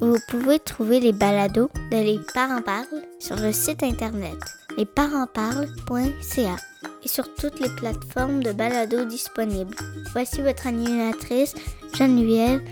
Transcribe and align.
Vous 0.00 0.16
pouvez 0.28 0.60
trouver 0.60 1.00
les 1.00 1.12
balados 1.12 1.70
de 1.90 1.96
Les 1.96 2.20
Parents 2.32 2.62
Parlent 2.62 3.02
sur 3.18 3.36
le 3.36 3.52
site 3.52 3.82
internet 3.82 4.36
lesparentsparlent.ca 4.76 6.56
et 7.02 7.08
sur 7.08 7.34
toutes 7.34 7.58
les 7.58 7.74
plateformes 7.74 8.42
de 8.42 8.52
balados 8.52 9.04
disponibles. 9.06 9.74
Voici 10.12 10.40
votre 10.40 10.68
animatrice 10.68 11.54
Geneviève 11.94 12.62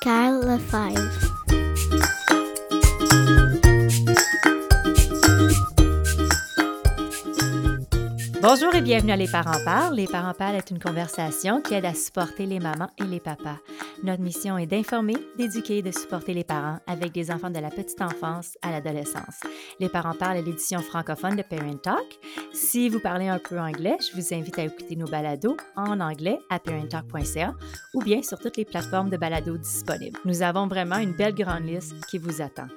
Carl 0.00 0.40
Lefebvre. 0.46 1.35
Bonjour 8.48 8.72
et 8.76 8.80
bienvenue 8.80 9.10
à 9.10 9.16
Les 9.16 9.26
Parents 9.26 9.58
Parlent. 9.64 9.96
Les 9.96 10.06
Parents 10.06 10.32
Parlent 10.32 10.54
est 10.54 10.70
une 10.70 10.78
conversation 10.78 11.60
qui 11.60 11.74
aide 11.74 11.84
à 11.84 11.94
supporter 11.94 12.46
les 12.46 12.60
mamans 12.60 12.90
et 12.96 13.02
les 13.02 13.18
papas. 13.18 13.58
Notre 14.04 14.22
mission 14.22 14.56
est 14.56 14.68
d'informer, 14.68 15.16
d'éduquer 15.36 15.78
et 15.78 15.82
de 15.82 15.90
supporter 15.90 16.32
les 16.32 16.44
parents 16.44 16.78
avec 16.86 17.10
des 17.10 17.32
enfants 17.32 17.50
de 17.50 17.58
la 17.58 17.70
petite 17.70 18.00
enfance 18.00 18.56
à 18.62 18.70
l'adolescence. 18.70 19.40
Les 19.80 19.88
Parents 19.88 20.14
Parlent 20.14 20.36
est 20.36 20.42
l'édition 20.42 20.78
francophone 20.78 21.34
de 21.34 21.42
Parent 21.42 21.76
Talk. 21.82 22.20
Si 22.52 22.88
vous 22.88 23.00
parlez 23.00 23.26
un 23.26 23.40
peu 23.40 23.58
anglais, 23.58 23.96
je 24.00 24.16
vous 24.16 24.32
invite 24.32 24.60
à 24.60 24.62
écouter 24.62 24.94
nos 24.94 25.08
balados 25.08 25.56
en 25.74 25.98
anglais 25.98 26.38
à 26.48 26.60
parenttalk.ca 26.60 27.52
ou 27.94 28.00
bien 28.00 28.22
sur 28.22 28.38
toutes 28.38 28.58
les 28.58 28.64
plateformes 28.64 29.10
de 29.10 29.16
balados 29.16 29.58
disponibles. 29.58 30.20
Nous 30.24 30.42
avons 30.42 30.68
vraiment 30.68 30.98
une 30.98 31.14
belle 31.14 31.34
grande 31.34 31.66
liste 31.66 31.96
qui 32.06 32.18
vous 32.18 32.40
attend. 32.40 32.68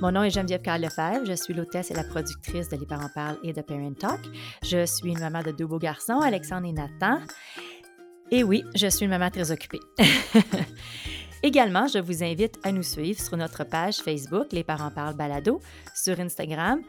Mon 0.00 0.12
nom 0.12 0.22
est 0.22 0.30
Geneviève 0.30 0.62
Carl 0.62 0.80
Lefebvre. 0.80 1.24
Je 1.26 1.32
suis 1.32 1.54
l'hôtesse 1.54 1.90
et 1.90 1.94
la 1.94 2.04
productrice 2.04 2.68
de 2.68 2.76
Les 2.76 2.86
Parents 2.86 3.10
Parlent 3.14 3.38
et 3.42 3.52
de 3.52 3.62
Parent 3.62 3.94
Talk. 3.94 4.20
Je 4.62 4.84
suis 4.84 5.10
une 5.10 5.20
maman 5.20 5.42
de 5.42 5.50
deux 5.50 5.66
beaux 5.66 5.78
garçons, 5.78 6.20
Alexandre 6.20 6.66
et 6.66 6.72
Nathan. 6.72 7.20
Et 8.30 8.42
oui, 8.42 8.64
je 8.74 8.88
suis 8.88 9.04
une 9.04 9.10
maman 9.10 9.30
très 9.30 9.50
occupée. 9.50 9.80
Également, 11.42 11.86
je 11.86 11.98
vous 11.98 12.24
invite 12.24 12.58
à 12.64 12.72
nous 12.72 12.82
suivre 12.82 13.20
sur 13.20 13.36
notre 13.36 13.64
page 13.64 13.96
Facebook 13.96 14.48
Les 14.52 14.64
Parents 14.64 14.90
Parlent 14.90 15.16
Balado, 15.16 15.60
sur 15.94 16.18
Instagram 16.18 16.82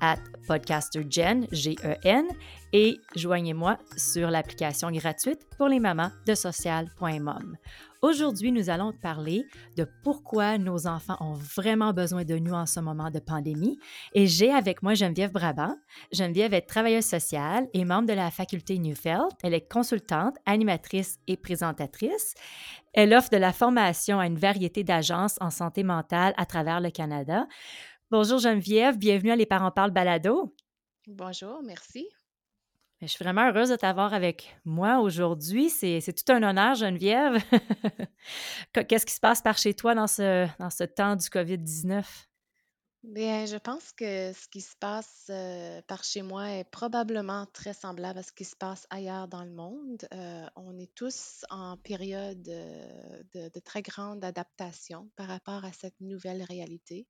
at 0.00 0.18
podcastergen, 0.46 1.46
G-E-N, 1.50 2.26
et 2.72 2.98
joignez-moi 3.16 3.78
sur 3.96 4.30
l'application 4.30 4.90
gratuite 4.90 5.40
pour 5.56 5.68
les 5.68 5.80
mamans 5.80 6.10
de 6.26 6.34
social.mom. 6.34 7.56
Aujourd'hui, 8.04 8.52
nous 8.52 8.68
allons 8.68 8.92
parler 8.92 9.46
de 9.78 9.88
pourquoi 10.02 10.58
nos 10.58 10.86
enfants 10.86 11.16
ont 11.20 11.32
vraiment 11.32 11.94
besoin 11.94 12.22
de 12.22 12.34
nous 12.34 12.52
en 12.52 12.66
ce 12.66 12.78
moment 12.78 13.10
de 13.10 13.18
pandémie. 13.18 13.78
Et 14.12 14.26
j'ai 14.26 14.50
avec 14.50 14.82
moi 14.82 14.92
Geneviève 14.92 15.32
Brabant. 15.32 15.74
Geneviève 16.12 16.52
est 16.52 16.60
travailleuse 16.60 17.06
sociale 17.06 17.66
et 17.72 17.86
membre 17.86 18.08
de 18.08 18.12
la 18.12 18.30
faculté 18.30 18.76
Newfeld. 18.76 19.30
Elle 19.42 19.54
est 19.54 19.72
consultante, 19.72 20.36
animatrice 20.44 21.18
et 21.28 21.38
présentatrice. 21.38 22.34
Elle 22.92 23.14
offre 23.14 23.30
de 23.30 23.38
la 23.38 23.54
formation 23.54 24.20
à 24.20 24.26
une 24.26 24.36
variété 24.36 24.84
d'agences 24.84 25.38
en 25.40 25.48
santé 25.48 25.82
mentale 25.82 26.34
à 26.36 26.44
travers 26.44 26.82
le 26.82 26.90
Canada. 26.90 27.46
Bonjour 28.10 28.38
Geneviève, 28.38 28.98
bienvenue 28.98 29.30
à 29.30 29.36
Les 29.36 29.46
Parents 29.46 29.70
Parlent 29.70 29.92
Balado. 29.92 30.54
Bonjour, 31.06 31.62
merci. 31.64 32.06
Je 33.06 33.12
suis 33.12 33.22
vraiment 33.22 33.48
heureuse 33.48 33.68
de 33.68 33.76
t'avoir 33.76 34.14
avec 34.14 34.56
moi 34.64 35.00
aujourd'hui. 35.00 35.68
C'est 35.68 36.00
tout 36.00 36.32
un 36.32 36.42
honneur, 36.42 36.74
Geneviève. 36.74 37.42
Qu'est-ce 38.88 39.04
qui 39.04 39.12
se 39.12 39.20
passe 39.20 39.42
par 39.42 39.58
chez 39.58 39.74
toi 39.74 39.94
dans 39.94 40.06
ce, 40.06 40.84
temps 40.84 41.14
du 41.14 41.26
COVID-19? 41.26 42.04
Bien, 43.02 43.44
je 43.44 43.58
pense 43.58 43.92
que 43.92 44.32
ce 44.32 44.48
qui 44.48 44.62
se 44.62 44.74
passe 44.80 45.26
euh, 45.28 45.82
par 45.82 46.02
chez 46.04 46.22
moi 46.22 46.48
est 46.52 46.64
probablement 46.64 47.44
très 47.52 47.74
semblable 47.74 48.20
à 48.20 48.22
ce 48.22 48.32
qui 48.32 48.46
se 48.46 48.56
passe 48.56 48.86
ailleurs 48.88 49.28
dans 49.28 49.44
le 49.44 49.50
monde. 49.50 50.08
Euh, 50.14 50.46
on 50.56 50.78
est 50.78 50.94
tous 50.94 51.44
en 51.50 51.76
période 51.76 52.48
euh, 52.48 53.22
de 53.34 53.60
très 53.60 53.82
grande 53.82 54.24
adaptation 54.24 55.10
par 55.16 55.26
rapport 55.26 55.66
à 55.66 55.72
cette 55.72 56.00
nouvelle 56.00 56.42
réalité. 56.44 57.06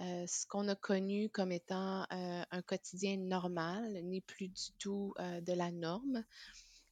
Ce 0.00 0.46
qu'on 0.46 0.68
a 0.68 0.74
connu 0.74 1.30
comme 1.30 1.52
étant 1.52 2.06
un 2.10 2.62
quotidien 2.62 3.16
normal 3.16 3.92
n'est 4.04 4.20
plus 4.20 4.48
du 4.48 4.72
tout 4.78 5.14
de 5.18 5.52
la 5.52 5.70
norme. 5.70 6.24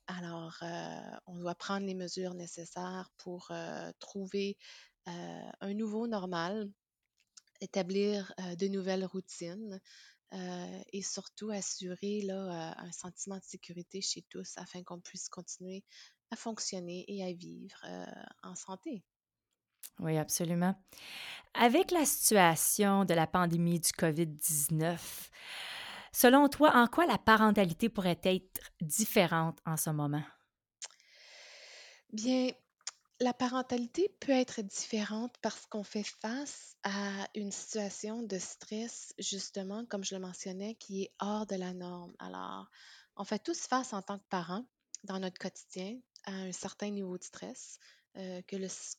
Alors, 0.06 0.58
on 1.26 1.38
doit 1.38 1.54
prendre 1.54 1.86
les 1.86 1.94
mesures 1.94 2.34
nécessaires 2.34 3.10
pour 3.18 3.52
trouver 3.98 4.56
un 5.06 5.74
nouveau 5.74 6.06
normal, 6.06 6.70
établir 7.60 8.32
de 8.58 8.68
nouvelles 8.68 9.04
routines 9.04 9.80
et 10.32 11.02
surtout 11.02 11.50
assurer 11.50 12.22
un 12.30 12.92
sentiment 12.92 13.38
de 13.38 13.44
sécurité 13.44 14.00
chez 14.00 14.22
tous 14.28 14.52
afin 14.56 14.82
qu'on 14.84 15.00
puisse 15.00 15.28
continuer 15.28 15.84
à 16.30 16.36
fonctionner 16.36 17.04
et 17.08 17.24
à 17.24 17.32
vivre 17.32 17.80
en 18.42 18.54
santé. 18.54 19.02
Oui, 19.98 20.16
absolument. 20.16 20.74
Avec 21.54 21.90
la 21.90 22.04
situation 22.04 23.04
de 23.04 23.14
la 23.14 23.26
pandémie 23.26 23.80
du 23.80 23.90
COVID-19, 23.90 24.98
selon 26.12 26.48
toi, 26.48 26.76
en 26.76 26.86
quoi 26.86 27.06
la 27.06 27.18
parentalité 27.18 27.88
pourrait 27.88 28.20
être 28.22 28.60
différente 28.80 29.58
en 29.66 29.76
ce 29.76 29.90
moment? 29.90 30.22
Bien, 32.12 32.50
la 33.20 33.34
parentalité 33.34 34.08
peut 34.20 34.32
être 34.32 34.62
différente 34.62 35.34
parce 35.42 35.66
qu'on 35.66 35.84
fait 35.84 36.06
face 36.22 36.76
à 36.84 37.28
une 37.34 37.52
situation 37.52 38.22
de 38.22 38.38
stress, 38.38 39.12
justement, 39.18 39.84
comme 39.84 40.04
je 40.04 40.14
le 40.14 40.20
mentionnais, 40.20 40.74
qui 40.76 41.02
est 41.02 41.12
hors 41.20 41.46
de 41.46 41.56
la 41.56 41.74
norme. 41.74 42.14
Alors, 42.18 42.70
on 43.16 43.24
fait 43.24 43.38
tous 43.38 43.66
face 43.66 43.92
en 43.92 44.00
tant 44.00 44.18
que 44.18 44.28
parents 44.30 44.64
dans 45.04 45.18
notre 45.18 45.38
quotidien 45.38 45.98
à 46.24 46.32
un 46.32 46.52
certain 46.52 46.90
niveau 46.90 47.18
de 47.18 47.24
stress. 47.24 47.78
Euh, 48.16 48.42
que, 48.42 48.56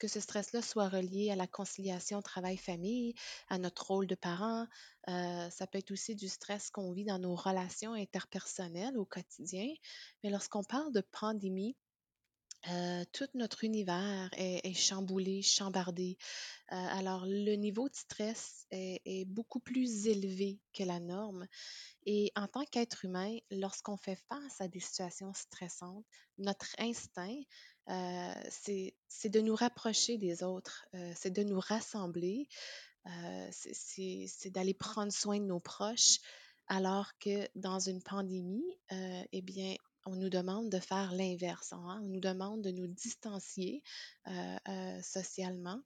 ce 0.08 0.20
stress-là 0.22 0.62
soit 0.62 0.88
relié 0.88 1.32
à 1.32 1.36
la 1.36 1.48
conciliation 1.48 2.22
travail-famille, 2.22 3.14
à 3.50 3.58
notre 3.58 3.88
rôle 3.88 4.08
de 4.08 4.16
parent. 4.16 4.68
Euh, 5.10 5.50
ça 5.50 5.68
peut 5.68 5.80
être 5.80 5.92
aussi 5.92 6.16
du 6.16 6.30
stress 6.30 6.70
qu'on 6.70 6.94
vit 6.94 7.04
dans 7.04 7.20
nos 7.20 7.36
relations 7.36 7.94
interpersonnelles 7.94 8.98
au 8.98 9.06
quotidien. 9.06 9.68
Mais 10.24 10.30
lorsqu'on 10.30 10.64
parle 10.64 10.94
de 10.94 11.02
pandémie, 11.02 11.76
euh, 12.70 13.04
tout 13.12 13.28
notre 13.34 13.64
univers 13.64 14.30
est, 14.38 14.74
chamboulé, 14.76 15.42
chambardé. 15.42 16.18
alors, 16.68 17.26
le 17.26 17.56
niveau 17.56 17.90
de 17.90 17.96
stress 17.96 18.68
est, 18.70 19.26
beaucoup 19.26 19.60
plus 19.60 20.08
élevé 20.08 20.60
que 20.74 20.84
la 20.84 21.00
norme. 21.00 21.48
Et 22.06 22.32
en 22.36 22.48
tant 22.48 22.64
qu'être 22.66 23.04
humain, 23.04 23.36
lorsqu'on 23.50 23.98
fait 23.98 24.20
face 24.30 24.62
à 24.62 24.68
des 24.68 24.80
situations 24.80 25.34
stressantes, 25.34 26.06
notre 26.38 26.76
instinct, 26.78 27.42
euh, 27.90 28.34
c'est 28.50 29.30
de 29.30 29.42
nous 29.42 29.56
rapprocher 29.56 30.18
des 30.18 30.44
autres, 30.44 30.86
euh, 30.94 31.14
c'est 31.16 31.31
de 31.31 31.44
nous 31.44 31.59
rassembler, 31.59 32.47
euh, 33.08 33.50
c'est 33.52 34.50
d'aller 34.52 34.74
prendre 34.74 35.12
soin 35.12 35.40
de 35.40 35.46
nos 35.46 35.59
proches, 35.59 36.19
alors 36.68 37.12
que 37.19 37.47
dans 37.56 37.80
une 37.80 38.02
pandémie, 38.02 38.78
eh 39.31 39.42
bien, 39.42 39.75
on 40.06 40.16
nous 40.16 40.30
demande 40.30 40.69
de 40.69 40.80
faire 40.80 41.12
l'inverse. 41.12 41.74
Hein. 41.74 42.00
On 42.03 42.08
nous 42.08 42.19
demande 42.22 42.62
de 42.62 42.72
nous 42.72 42.88
distancier 42.88 43.84
socialement. 45.02 45.81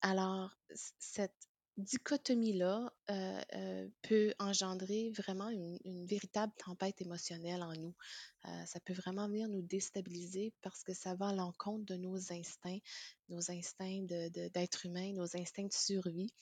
Alors, 0.00 0.50
cette 0.98 1.48
dichotomie-là 1.78 2.92
euh, 3.10 3.40
euh, 3.54 3.88
peut 4.02 4.34
engendrer 4.38 5.10
vraiment 5.16 5.48
une, 5.48 6.06
véritable 6.06 6.52
tempête 6.58 7.00
émotionnelle 7.00 7.62
en 7.62 7.72
nous. 7.74 7.94
Euh, 8.46 8.66
ça 8.66 8.80
peut 8.80 8.92
vraiment 8.92 9.28
venir 9.28 9.48
nous 9.48 9.62
déstabiliser 9.62 10.52
parce 10.62 10.82
que 10.82 10.92
ça 10.92 11.14
va 11.14 11.28
à 11.28 11.32
l'encontre 11.32 11.84
de 11.84 11.96
nos 11.96 12.32
instincts, 12.32 12.80
nos 13.28 13.50
instincts 13.50 14.02
d'être 14.02 14.86
humain, 14.86 15.12
nos 15.12 15.36
instincts 15.36 15.68
de 15.68 15.72
survie, 15.72 16.32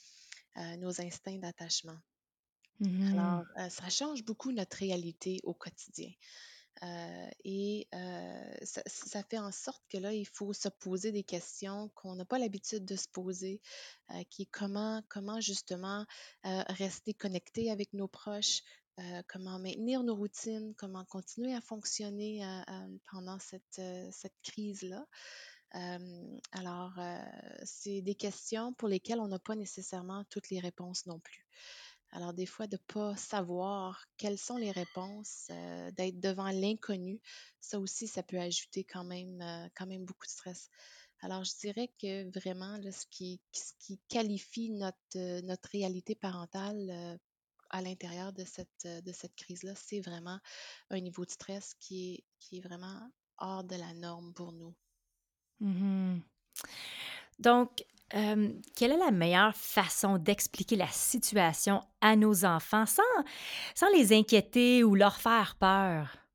nos 0.79 1.01
instincts 1.01 1.39
d'attachement. 1.39 1.99
Alors, 2.81 3.43
mmh 3.43 3.71
ça 3.71 3.89
change 3.89 4.23
beaucoup 4.25 4.53
notre 4.53 4.77
réalité 4.79 5.41
au 5.45 5.55
quotidien. 5.55 6.11
Euh, 6.83 7.29
et 7.45 7.89
euh, 7.95 8.55
ça, 8.63 9.23
fait 9.23 9.39
en 9.39 9.53
sorte 9.53 9.83
que 9.89 9.99
là, 9.99 10.13
il 10.13 10.27
faut 10.27 10.53
se 10.53 10.69
poser 10.69 11.13
des 11.13 11.23
questions 11.23 11.91
qu'on 11.95 12.17
n'a 12.17 12.25
pas 12.25 12.39
l'habitude 12.39 12.85
de 12.85 12.97
se 12.97 13.09
poser, 13.09 13.61
euh, 14.11 14.23
qui 14.31 14.43
est 14.43 14.51
comment, 14.51 15.03
comment 15.09 15.41
justement 15.41 16.05
rester 16.45 17.15
connecté 17.15 17.71
avec 17.71 17.93
nos 17.93 18.09
proches, 18.09 18.63
comment 19.29 19.59
maintenir 19.59 20.03
nos 20.03 20.15
routines, 20.15 20.75
comment 20.77 21.05
continuer 21.05 21.55
à 21.55 21.61
fonctionner 21.61 22.43
pendant 23.11 23.39
cette, 23.39 23.81
cette 24.11 24.37
crise-là. 24.43 25.05
alors, 26.53 26.95
c'est 27.65 28.01
des 28.01 28.15
questions 28.15 28.73
pour 28.75 28.89
lesquelles 28.89 29.21
on 29.21 29.29
n'a 29.29 29.39
pas 29.39 29.57
nécessairement 29.57 30.25
toutes 30.31 30.51
les 30.51 30.61
réponses 30.61 31.07
non 31.07 31.19
plus. 31.19 31.47
Alors, 32.13 32.33
des 32.33 32.47
fois, 32.47 32.67
de 32.67 32.77
ne 32.77 32.93
pas 32.95 33.17
savoir 33.17 34.07
quelles 34.17 34.39
sont 34.39 34.57
les 34.57 34.71
réponses, 34.71 35.49
euh, 35.51 35.91
d'être 35.93 36.21
devant 36.21 36.49
l'inconnu, 36.49 37.21
ça 37.61 37.79
aussi, 37.79 38.07
ça 38.07 38.23
peut 38.23 38.39
ajouter 38.39 38.85
quand 38.85 39.05
même, 39.05 39.41
euh, 39.43 39.99
beaucoup 40.01 40.27
de 40.27 40.31
stress. 40.31 40.71
Alors, 41.21 41.45
je 41.45 41.53
dirais 41.59 41.91
que 42.01 42.31
vraiment, 42.39 42.81
ce, 42.83 43.07
qui, 43.11 43.41
ce 43.53 43.95
qualifie 44.09 44.71
notre, 44.71 44.99
euh, 45.17 45.43
notre 45.43 45.69
réalité 45.71 46.15
parentale 46.15 47.19
à 47.71 47.83
l'intérieur 47.83 48.33
de 48.33 48.45
cette, 48.45 49.35
crise-là, 49.37 49.75
c'est 49.75 50.01
vraiment 50.01 50.39
un 50.91 51.01
niveau 51.01 51.25
de 51.25 51.31
stress 51.31 51.75
qui 51.81 52.25
est, 52.53 52.61
vraiment 52.61 53.01
hors 53.39 53.65
de 53.65 53.77
la 53.77 53.93
norme 53.95 54.33
pour 54.33 54.53
nous. 54.53 54.75
Mhm. 55.61 56.23
Donc, 57.39 57.85
euh, 58.15 58.53
quelle 58.77 58.93
est 58.93 58.99
la 58.99 59.11
meilleure 59.11 59.55
façon 59.55 60.19
d'expliquer 60.19 60.77
la 60.77 60.89
situation 60.89 61.83
à 62.01 62.17
nos 62.17 62.45
enfants 62.45 62.87
sans, 62.87 63.03
sans 63.75 63.89
les 63.91 64.13
inquiéter 64.13 64.85
ou 64.85 64.95
leur 64.95 65.17
faire 65.17 65.57
peur? 65.59 66.26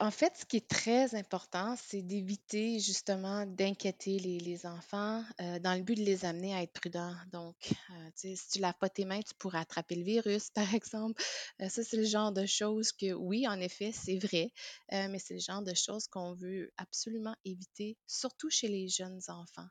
En 0.00 0.10
fait, 0.10 0.34
ce 0.38 0.46
qui 0.46 0.56
est 0.56 0.68
très 0.68 1.14
important, 1.14 1.76
c'est 1.76 2.00
d'éviter 2.00 2.80
justement 2.80 3.44
d'inquiéter 3.44 4.18
les, 4.18 4.64
enfants 4.64 5.22
euh, 5.40 5.58
dans 5.58 5.74
le 5.74 5.82
but 5.82 5.96
de 5.96 6.02
les 6.02 6.24
amener 6.24 6.54
à 6.54 6.62
être 6.62 6.72
prudents. 6.72 7.14
Donc, 7.30 7.54
euh, 7.90 8.10
si 8.14 8.38
tu 8.50 8.58
laves 8.60 8.78
pas 8.80 8.88
tes 8.88 9.04
mains, 9.04 9.20
tu 9.20 9.34
pourrais 9.34 9.58
attraper 9.58 9.96
le 9.96 10.02
virus, 10.02 10.48
par 10.54 10.74
exemple. 10.74 11.22
Euh, 11.60 11.68
ça, 11.68 11.84
c'est 11.84 11.98
le 11.98 12.04
genre 12.04 12.32
de 12.32 12.46
choses 12.46 12.90
que, 12.92 13.12
oui, 13.12 13.46
en 13.46 13.60
effet, 13.60 13.92
c'est 13.92 14.18
vrai, 14.18 14.50
mais 14.90 15.18
c'est 15.18 15.34
le 15.34 15.40
genre 15.40 15.62
de 15.62 15.74
choses 15.74 16.06
qu'on 16.08 16.32
veut 16.32 16.72
absolument 16.78 17.34
éviter, 17.44 17.98
surtout 18.06 18.48
chez 18.48 18.68
les 18.68 18.88
jeunes 18.88 19.20
enfants. 19.28 19.68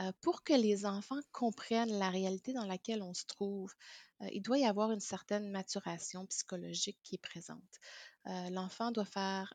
Euh, 0.00 0.12
pour 0.22 0.42
que 0.44 0.54
les 0.54 0.86
enfants 0.86 1.20
comprennent 1.32 1.98
la 1.98 2.10
réalité 2.10 2.52
dans 2.52 2.64
laquelle 2.64 3.02
on 3.02 3.12
se 3.12 3.26
trouve, 3.26 3.74
euh, 4.22 4.28
il 4.32 4.40
doit 4.40 4.58
y 4.58 4.64
avoir 4.64 4.92
une 4.92 5.00
certaine 5.00 5.50
maturation 5.50 6.26
psychologique 6.26 6.98
qui 7.02 7.16
est 7.16 7.18
présente. 7.18 7.80
Euh, 8.26 8.50
l'enfant 8.50 8.92
doit 8.92 9.04
faire, 9.04 9.52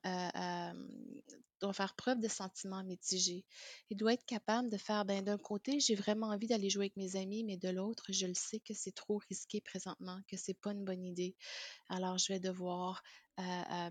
doit 1.61 1.73
faire 1.73 1.95
preuve 1.95 2.19
de 2.19 2.27
sentiments 2.27 2.83
mitigés. 2.83 3.45
Il 3.89 3.97
doit 3.97 4.13
être 4.13 4.25
capable 4.25 4.69
de 4.69 4.77
faire, 4.77 5.05
ben, 5.05 5.23
d'un 5.23 5.37
côté, 5.37 5.79
j'ai 5.79 5.95
vraiment 5.95 6.27
envie 6.27 6.47
d'aller 6.47 6.69
jouer 6.69 6.85
avec 6.85 6.97
mes 6.97 7.15
amis, 7.15 7.43
mais 7.43 7.57
de 7.57 7.69
l'autre, 7.69 8.05
je 8.09 8.27
le 8.27 8.33
sais 8.33 8.59
que 8.59 8.73
c'est 8.73 8.93
trop 8.93 9.19
risqué 9.29 9.61
présentement, 9.61 10.19
que 10.27 10.37
c'est 10.37 10.59
pas 10.59 10.71
une 10.71 10.83
bonne 10.83 11.03
idée. 11.03 11.35
Alors, 11.89 12.17
je 12.17 12.33
vais 12.33 12.39
devoir 12.39 13.01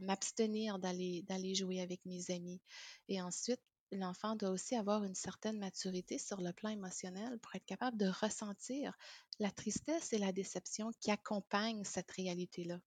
m'abstenir 0.01 0.79
d'aller 0.79 1.55
jouer 1.55 1.81
avec 1.81 2.05
mes 2.05 2.31
amis. 2.31 2.61
Et 3.09 3.21
ensuite, 3.21 3.61
l'enfant 3.95 4.37
doit 4.37 4.51
aussi 4.51 4.77
avoir 4.77 5.05
une 5.05 5.15
certaine 5.15 5.59
maturité 5.59 6.19
sur 6.19 6.41
le 6.41 6.53
plan 6.53 6.71
émotionnel 6.71 7.39
pour 7.41 7.55
être 7.55 7.65
capable 7.65 7.97
de 7.97 8.07
ressentir 8.07 8.97
la 9.39 9.51
tristesse 9.51 10.13
et 10.13 10.19
la 10.19 10.33
déception 10.33 10.91
qui 11.01 11.11
accompagnent 11.11 11.85
cette 11.85 12.11
réalité-là. 12.11 12.79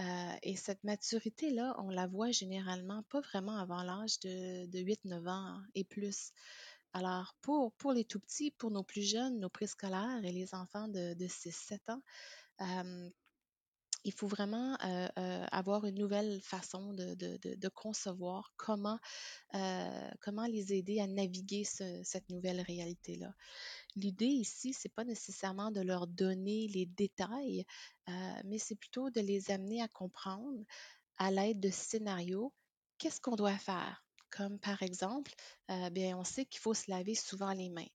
Euh, 0.00 0.36
et 0.42 0.56
cette 0.56 0.84
maturité-là, 0.84 1.74
on 1.78 1.90
la 1.90 2.06
voit 2.06 2.30
généralement 2.30 3.02
pas 3.04 3.20
vraiment 3.20 3.56
avant 3.56 3.82
l'âge 3.82 4.20
de, 4.20 4.66
de 4.66 4.78
8-9 4.78 5.28
ans 5.28 5.60
et 5.74 5.84
plus. 5.84 6.32
Alors, 6.92 7.34
pour, 7.42 7.92
les 7.92 8.04
tout 8.04 8.20
petits, 8.20 8.50
pour 8.52 8.70
nos 8.70 8.84
plus 8.84 9.02
jeunes, 9.02 9.40
nos 9.40 9.50
préscolaires 9.50 10.24
et 10.24 10.32
les 10.32 10.54
enfants 10.54 10.88
de, 10.88 11.14
de 11.14 11.26
6-7 11.26 11.92
ans, 11.92 12.02
euh, 12.60 13.10
il 14.04 14.12
faut 14.12 14.26
vraiment 14.28 14.76
avoir 15.52 15.84
une 15.86 15.96
nouvelle 15.98 16.40
façon 16.42 16.92
de, 16.94 17.68
concevoir 17.68 18.52
comment, 18.56 18.98
les 20.48 20.72
aider 20.74 21.00
à 21.00 21.06
naviguer 21.06 21.64
ce- 21.64 22.02
cette 22.04 22.28
nouvelle 22.30 22.60
réalité-là. 22.60 23.34
L'idée 23.96 24.26
ici, 24.26 24.72
c'est 24.72 24.88
pas 24.94 25.04
nécessairement 25.04 25.70
de 25.70 25.80
leur 25.80 26.06
donner 26.06 26.68
les 26.68 26.86
détails, 26.86 27.64
mais 28.44 28.58
c'est 28.58 28.76
plutôt 28.76 29.10
de 29.10 29.20
les 29.20 29.50
amener 29.50 29.82
à 29.82 29.88
comprendre 29.88 30.60
à 31.18 31.30
l'aide 31.30 31.60
de 31.60 31.70
scénarios 31.70 32.52
qu'est-ce 32.98 33.20
qu'on 33.20 33.36
doit 33.36 33.58
faire? 33.58 34.04
Comme 34.30 34.58
par 34.58 34.82
exemple, 34.82 35.32
bien, 35.92 36.16
on 36.18 36.24
sait 36.24 36.44
qu'il 36.46 36.60
faut 36.60 36.74
se 36.74 36.90
laver 36.90 37.14
souvent 37.14 37.52
les 37.52 37.70
mains. 37.70 37.86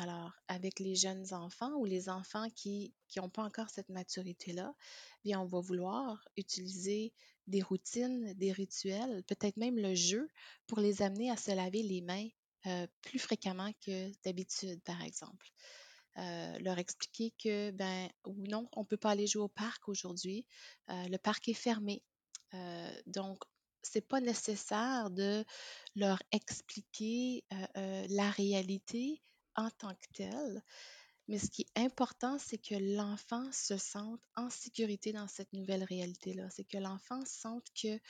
Alors, 0.00 0.30
avec 0.46 0.78
les 0.78 0.94
jeunes 0.94 1.34
enfants 1.34 1.74
ou 1.74 1.84
les 1.84 2.08
enfants 2.08 2.48
qui 2.54 2.94
n'ont 3.16 3.28
pas 3.28 3.42
encore 3.42 3.68
cette 3.68 3.88
maturité-là, 3.88 4.72
bien, 5.24 5.40
on 5.40 5.46
va 5.46 5.58
vouloir 5.58 6.24
utiliser 6.36 7.12
des 7.48 7.62
routines, 7.62 8.32
des 8.34 8.52
rituels, 8.52 9.24
peut-être 9.24 9.56
même 9.56 9.76
le 9.76 9.96
jeu 9.96 10.28
pour 10.68 10.78
les 10.78 11.02
amener 11.02 11.32
à 11.32 11.36
se 11.36 11.50
laver 11.50 11.82
les 11.82 12.00
mains 12.00 12.28
euh, 12.66 12.86
plus 13.02 13.18
fréquemment 13.18 13.72
que 13.84 14.12
d'habitude, 14.22 14.80
par 14.84 15.02
exemple. 15.02 15.48
Euh, 16.18 16.58
leur 16.60 16.78
expliquer 16.78 17.32
que, 17.32 17.72
ben, 17.72 18.08
ou 18.24 18.36
non, 18.46 18.68
on 18.76 18.82
ne 18.82 18.86
peut 18.86 18.96
pas 18.96 19.10
aller 19.10 19.26
jouer 19.26 19.42
au 19.42 19.48
parc 19.48 19.88
aujourd'hui. 19.88 20.46
Euh, 20.90 21.08
le 21.08 21.18
parc 21.18 21.48
est 21.48 21.54
fermé. 21.54 22.04
Donc, 23.06 23.42
c'est 23.82 24.06
pas 24.06 24.20
nécessaire 24.20 25.10
de 25.10 25.44
leur 25.96 26.22
expliquer 26.30 27.44
la 27.74 28.30
réalité 28.30 29.20
en 29.58 29.70
tant 29.70 29.94
que 29.94 30.06
telle, 30.14 30.62
mais 31.28 31.38
ce 31.38 31.50
qui 31.50 31.62
est 31.62 31.80
important, 31.80 32.38
c'est 32.38 32.56
que 32.56 32.74
l'enfant 32.74 33.44
se 33.52 33.76
sente 33.76 34.20
en 34.34 34.48
sécurité 34.48 35.12
dans 35.12 35.28
cette 35.28 35.52
nouvelle 35.52 35.84
réalité-là. 35.84 36.48
C'est 36.48 36.64
que 36.64 36.78
l'enfant 36.78 37.22
sente 37.26 37.66
que 37.80 38.00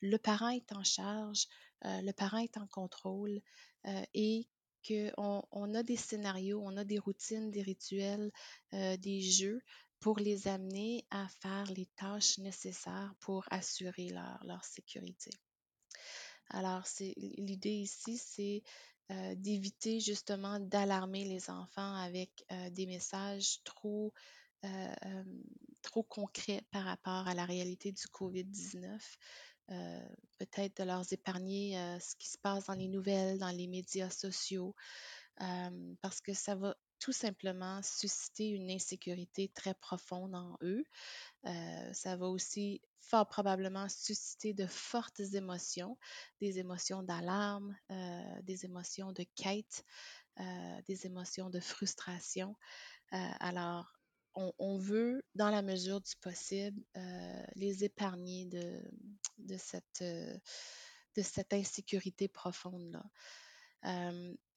le 0.00 0.16
parent 0.16 0.50
est 0.50 0.72
en 0.72 0.84
charge, 0.84 1.48
euh, 1.84 2.00
le 2.02 2.12
parent 2.12 2.38
est 2.38 2.56
en 2.56 2.68
contrôle 2.68 3.40
euh, 3.86 4.02
et 4.14 4.46
qu'on 4.86 5.42
on 5.50 5.74
a 5.74 5.82
des 5.82 5.96
scénarios, 5.96 6.62
on 6.62 6.76
a 6.76 6.84
des 6.84 7.00
routines, 7.00 7.50
des 7.50 7.62
rituels, 7.62 8.30
euh, 8.74 8.96
des 8.96 9.20
jeux 9.22 9.60
pour 9.98 10.20
les 10.20 10.46
amener 10.46 11.04
à 11.10 11.26
faire 11.40 11.66
les 11.72 11.86
tâches 11.96 12.38
nécessaires 12.38 13.12
pour 13.18 13.44
assurer 13.50 14.10
leur, 14.44 14.64
sécurité. 14.64 15.30
Alors, 16.50 16.84
l'idée 17.16 17.74
ici, 17.74 18.16
c'est 18.16 18.62
euh, 19.10 19.34
d'éviter 19.36 20.00
justement 20.00 20.60
d'alarmer 20.60 21.24
les 21.24 21.48
enfants 21.48 21.94
avec 21.94 22.44
euh, 22.52 22.68
des 22.70 22.84
messages 22.84 23.62
trop, 23.64 24.12
euh, 24.64 25.24
trop 25.80 26.02
concrets 26.02 26.62
par 26.70 26.84
rapport 26.84 27.26
à 27.26 27.34
la 27.34 27.46
réalité 27.46 27.90
du 27.90 28.04
COVID-19. 28.08 29.00
Euh, 29.70 30.08
peut-être 30.36 30.76
de 30.78 30.84
leur 30.84 31.10
épargner 31.10 31.78
ce 32.00 32.16
qui 32.16 32.28
se 32.28 32.36
passe 32.36 32.66
dans 32.66 32.74
les 32.74 32.88
nouvelles, 32.88 33.38
dans 33.38 33.48
les 33.50 33.66
médias 33.66 34.10
sociaux, 34.10 34.74
parce 36.00 36.20
que 36.20 36.32
ça 36.34 36.54
va 36.54 36.76
tout 36.98 37.12
simplement 37.12 37.80
susciter 37.82 38.48
une 38.48 38.70
insécurité 38.70 39.48
très 39.54 39.74
profonde 39.74 40.34
en 40.34 40.56
eux. 40.62 40.84
Euh, 41.46 41.92
ça 41.92 42.16
va 42.16 42.26
aussi 42.28 42.80
fort 43.00 43.28
probablement 43.28 43.88
susciter 43.88 44.52
de 44.52 44.66
fortes 44.66 45.20
émotions, 45.20 45.96
des 46.40 46.58
émotions 46.58 47.02
d'alarme, 47.02 47.76
euh, 47.90 48.42
des 48.42 48.64
émotions 48.64 49.12
de 49.12 49.24
quête, 49.34 49.84
euh, 50.40 50.82
des 50.86 51.06
émotions 51.06 51.50
de 51.50 51.60
frustration. 51.60 52.54
Alors, 53.10 53.90
on, 54.34 54.76
veut, 54.76 55.24
dans 55.34 55.48
la 55.48 55.62
mesure 55.62 56.00
du 56.02 56.14
possible, 56.20 56.80
les 57.56 57.84
épargner 57.84 58.44
de, 58.44 58.82
de, 59.38 59.56
cette, 59.56 60.02
de 60.02 61.22
cette 61.22 61.54
insécurité 61.54 62.28
profonde-là. 62.28 63.02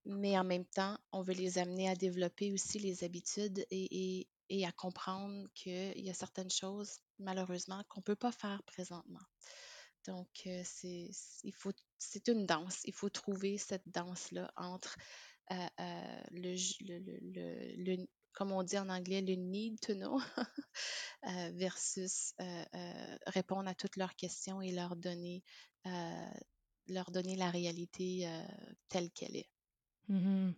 Mais 0.06 0.38
en 0.38 0.44
même 0.44 0.66
temps, 0.66 0.98
on 1.12 1.22
veut 1.22 1.34
les 1.34 1.58
amener 1.58 1.90
à 1.90 1.96
développer 1.96 2.52
aussi 2.52 2.80
les 2.80 3.04
habitudes 3.04 3.66
et, 3.70 4.20
et, 4.20 4.28
et 4.50 4.66
à 4.66 4.72
comprendre 4.72 5.48
qu'il 5.54 6.00
y 6.00 6.10
a 6.10 6.14
certaines 6.14 6.50
choses, 6.50 7.00
malheureusement, 7.20 7.84
qu'on 7.90 8.00
ne 8.00 8.06
peut 8.06 8.16
pas 8.16 8.32
faire 8.32 8.62
présentement. 8.64 9.22
Donc, 10.06 10.30
euh, 10.48 10.62
c'est, 10.66 12.28
une 12.28 12.46
danse. 12.46 12.82
Il 12.86 12.94
faut 12.94 13.10
trouver 13.10 13.58
cette 13.58 13.88
danse-là 13.88 14.52
entre 14.56 14.98
euh, 15.52 15.56
euh, 15.80 16.22
le, 16.32 16.56
le, 16.82 17.00
le, 17.22 17.96
le, 17.96 18.08
comme 18.34 18.52
on 18.52 18.64
dit 18.64 18.78
en 18.78 18.90
anglais, 18.90 19.22
le 19.22 19.36
need 19.36 19.80
to 19.80 19.94
know 19.94 20.20
versus 21.54 22.34
répondre 23.28 23.70
à 23.70 23.76
toutes 23.76 23.98
leurs 23.98 24.16
questions 24.16 24.62
et 24.62 24.72
leur 24.72 24.96
donner, 24.96 25.44
leur 26.88 27.12
donner 27.12 27.36
la 27.36 27.52
réalité 27.52 28.28
telle 28.90 29.12
qu'elle 29.12 29.36
est. 29.36 29.51
Mm-hmm. 30.12 30.54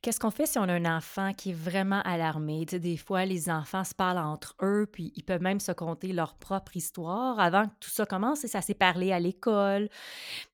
Qu'est-ce 0.00 0.20
qu'on 0.20 0.30
fait 0.30 0.46
si 0.46 0.58
on 0.58 0.62
a 0.62 0.72
un 0.72 0.96
enfant 0.96 1.34
qui 1.34 1.50
est 1.50 1.54
vraiment 1.54 2.00
alarmé? 2.02 2.64
Tu 2.66 2.80
des 2.80 2.96
fois, 2.96 3.24
les 3.24 3.50
enfants 3.50 3.84
se 3.84 3.94
parlent 3.94 4.18
entre 4.18 4.56
eux, 4.62 4.88
puis 4.90 5.12
ils 5.16 5.24
peuvent 5.24 5.42
même 5.42 5.60
se 5.60 5.72
conter 5.72 6.12
leur 6.12 6.34
propre 6.34 6.76
histoire 6.76 7.38
avant 7.38 7.66
que 7.68 7.74
tout 7.80 7.90
ça 7.90 8.06
commence, 8.06 8.44
et 8.44 8.48
ça 8.48 8.62
s'est 8.62 8.74
parlé 8.74 9.12
à 9.12 9.20
l'école. 9.20 9.88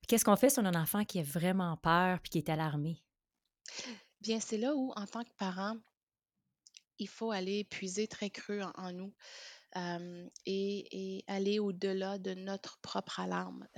Qu'est-ce 0.09 0.25
qu'on 0.25 0.37
fait 0.37 0.51
si 0.51 0.59
on 0.59 0.65
a 0.65 0.71
un 0.71 0.83
enfant 0.83 1.05
qui 1.05 1.21
a 1.21 1.23
vraiment 1.23 1.77
peur 1.77 2.21
puis 2.21 2.31
qui 2.31 2.39
est 2.39 2.49
alarmé? 2.49 3.03
Bien, 4.21 4.41
c'est 4.41 4.59
là 4.59 4.75
où, 4.75 4.93
en 4.97 5.07
tant 5.07 5.23
que 5.23 5.33
parent, 5.39 5.77
il 6.99 7.09
faut 7.09 7.31
aller 7.31 7.65
puiser 7.65 8.09
très 8.09 8.31
creux 8.31 8.63
en, 8.77 8.93
nous. 8.93 9.13
Et, 10.47 11.25
aller 11.27 11.59
au-delà 11.59 12.19
de 12.19 12.33
notre 12.33 12.79
propre 12.81 13.21
alarme 13.21 13.69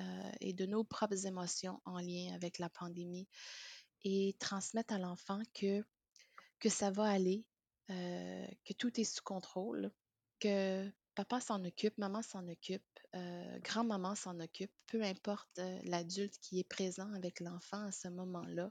et 0.40 0.52
de 0.52 0.64
nos 0.64 0.84
propres 0.84 1.26
émotions 1.26 1.80
en 1.84 1.98
lien 1.98 2.32
avec 2.34 2.58
la 2.58 2.68
pandémie 2.68 3.26
et 4.04 4.36
transmettre 4.38 4.94
à 4.94 4.98
l'enfant 4.98 5.42
que, 5.54 5.84
que 6.60 6.68
ça 6.68 6.90
va 6.90 7.04
aller, 7.04 7.44
euh, 7.90 8.46
que 8.64 8.72
tout 8.74 9.00
est 9.00 9.04
sous 9.04 9.22
contrôle, 9.22 9.90
que 10.40 10.90
papa 11.14 11.40
s'en 11.40 11.64
occupe, 11.64 11.96
maman 11.98 12.22
s'en 12.22 12.46
occupe, 12.48 12.82
euh, 13.14 13.58
grand-maman 13.60 14.14
s'en 14.14 14.38
occupe, 14.40 14.72
peu 14.86 15.02
importe 15.02 15.58
euh, 15.58 15.80
l'adulte 15.84 16.38
qui 16.40 16.60
est 16.60 16.68
présent 16.68 17.12
avec 17.14 17.40
l'enfant 17.40 17.84
à 17.86 17.92
ce 17.92 18.08
moment-là. 18.08 18.70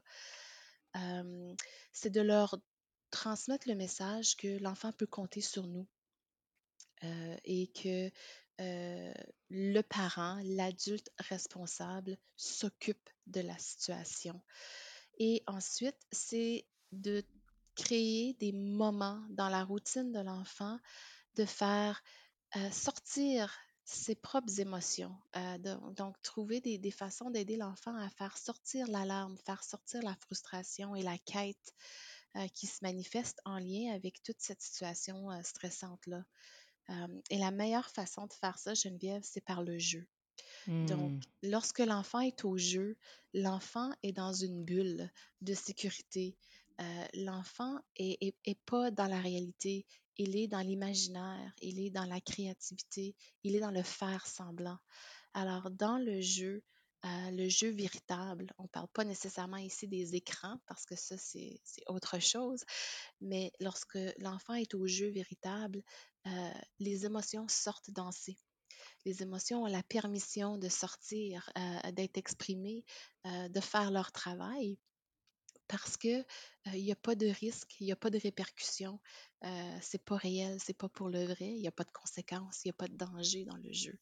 C'est 1.91 2.09
de 2.09 2.21
leur 2.21 2.57
transmettre 3.11 3.67
le 3.67 3.75
message 3.75 4.35
que 4.35 4.57
l'enfant 4.59 4.91
peut 4.91 5.05
compter 5.05 5.41
sur 5.41 5.67
nous 5.67 5.87
et 7.03 7.67
que 7.67 8.09
le 9.49 9.81
parent, 9.83 10.41
l'adulte 10.43 11.11
responsable, 11.19 12.17
s'occupe 12.35 13.09
de 13.27 13.41
la 13.41 13.57
situation. 13.59 14.41
Et 15.17 15.43
ensuite, 15.47 15.97
c'est 16.11 16.65
de 16.91 17.23
créer 17.75 18.33
des 18.39 18.51
moments 18.51 19.21
dans 19.29 19.49
la 19.49 19.63
routine 19.63 20.11
de 20.11 20.19
l'enfant, 20.19 20.79
de 21.35 21.45
faire 21.45 22.01
euh, 22.55 22.71
sortir 22.71 23.55
ses 23.85 24.15
propres 24.15 24.59
émotions. 24.59 25.15
Euh, 25.35 25.57
donc, 25.95 26.21
trouver 26.21 26.59
des, 26.59 26.91
façons 26.91 27.29
d'aider 27.29 27.55
l'enfant 27.55 27.95
à 27.95 28.09
faire 28.09 28.37
sortir 28.37 28.87
l'alarme, 28.87 29.37
faire 29.45 29.63
sortir 29.63 30.01
la 30.03 30.15
frustration 30.15 30.95
et 30.95 31.03
la 31.03 31.17
quête 31.19 31.73
euh, 32.35 32.47
qui 32.49 32.67
se 32.67 32.79
manifeste 32.81 33.39
en 33.45 33.59
lien 33.59 33.93
avec 33.93 34.21
toute 34.23 34.39
cette 34.39 34.61
situation 34.61 35.29
stressante-là. 35.43 36.23
Et 37.29 37.37
la 37.37 37.51
meilleure 37.51 37.89
façon 37.89 38.27
de 38.27 38.33
faire 38.33 38.57
ça, 38.57 38.73
Geneviève, 38.73 39.21
c'est 39.21 39.43
par 39.43 39.61
le 39.61 39.77
jeu. 39.77 40.07
Donc, 40.81 41.13
Hmm. 41.13 41.23
lorsque 41.43 41.79
l'enfant 41.79 42.19
est 42.19 42.43
au 42.45 42.57
jeu, 42.57 42.97
l'enfant 43.33 43.91
est 44.03 44.13
dans 44.13 44.33
une 44.33 44.63
bulle 44.63 45.11
de 45.41 45.53
sécurité. 45.53 46.37
Euh, 46.79 47.05
l'enfant 47.15 47.79
est, 47.95 48.17
est- 48.21 48.35
est 48.45 48.59
pas 48.65 48.91
dans 48.91 49.07
la 49.07 49.19
réalité, 49.19 49.85
il 50.17 50.35
est 50.37 50.47
dans 50.47 50.61
l'imaginaire, 50.61 51.53
il 51.61 51.79
est 51.79 51.89
dans 51.89 52.05
la 52.05 52.21
créativité, 52.21 53.15
il 53.43 53.55
est 53.55 53.59
dans 53.59 53.71
le 53.71 53.83
faire 53.83 54.25
semblant. 54.27 54.77
Alors, 55.33 55.71
dans 55.71 55.97
le 55.97 56.21
jeu, 56.21 56.63
euh, 57.05 57.31
le 57.31 57.47
jeu 57.49 57.69
véritable, 57.69 58.51
on 58.57 58.63
ne 58.63 58.67
parle 58.67 58.87
pas 58.89 59.03
nécessairement 59.05 59.57
ici 59.57 59.87
des 59.87 60.15
écrans 60.15 60.59
parce 60.67 60.85
que 60.85 60.95
ça, 60.95 61.17
c'est 61.17 61.61
c'est 61.63 61.83
autre 61.87 62.19
chose, 62.19 62.63
mais 63.21 63.51
lorsque 63.59 63.97
l'enfant 64.19 64.53
est 64.55 64.73
au 64.75 64.87
jeu 64.87 65.09
véritable, 65.09 65.83
euh, 66.27 66.51
les 66.79 67.05
émotions 67.05 67.47
sortent 67.47 67.91
danser 67.91 68.37
les 69.05 69.21
émotions 69.21 69.63
ont 69.63 69.67
la 69.67 69.83
permission 69.83 70.57
de 70.57 70.69
sortir, 70.69 71.49
euh, 71.57 71.91
d'être 71.91 72.17
exprimées, 72.17 72.83
euh, 73.25 73.49
de 73.49 73.59
faire 73.59 73.91
leur 73.91 74.11
travail 74.11 74.77
parce 75.67 75.97
que 75.97 76.19
euh, 76.19 76.23
il 76.73 76.83
n'y 76.83 76.91
a 76.91 76.95
pas 76.95 77.15
de 77.15 77.27
risque, 77.27 77.75
il 77.79 77.85
n'y 77.85 77.91
a 77.91 77.95
pas 77.97 78.09
de 78.09 78.17
répercussions, 78.17 78.99
euh, 79.43 79.77
c'est 79.81 80.03
pas 80.03 80.17
réel, 80.17 80.59
c'est 80.59 80.77
pas 80.77 80.89
pour 80.89 81.09
le 81.09 81.25
vrai, 81.25 81.47
il 81.47 81.59
n'y 81.59 81.67
a 81.67 81.71
pas 81.71 81.83
de 81.83 81.91
conséquences, 81.91 82.63
il 82.63 82.67
n'y 82.67 82.71
a 82.71 82.73
pas 82.73 82.87
de 82.87 82.95
danger 82.95 83.45
dans 83.45 83.57
le 83.57 83.71
jeu. 83.71 83.97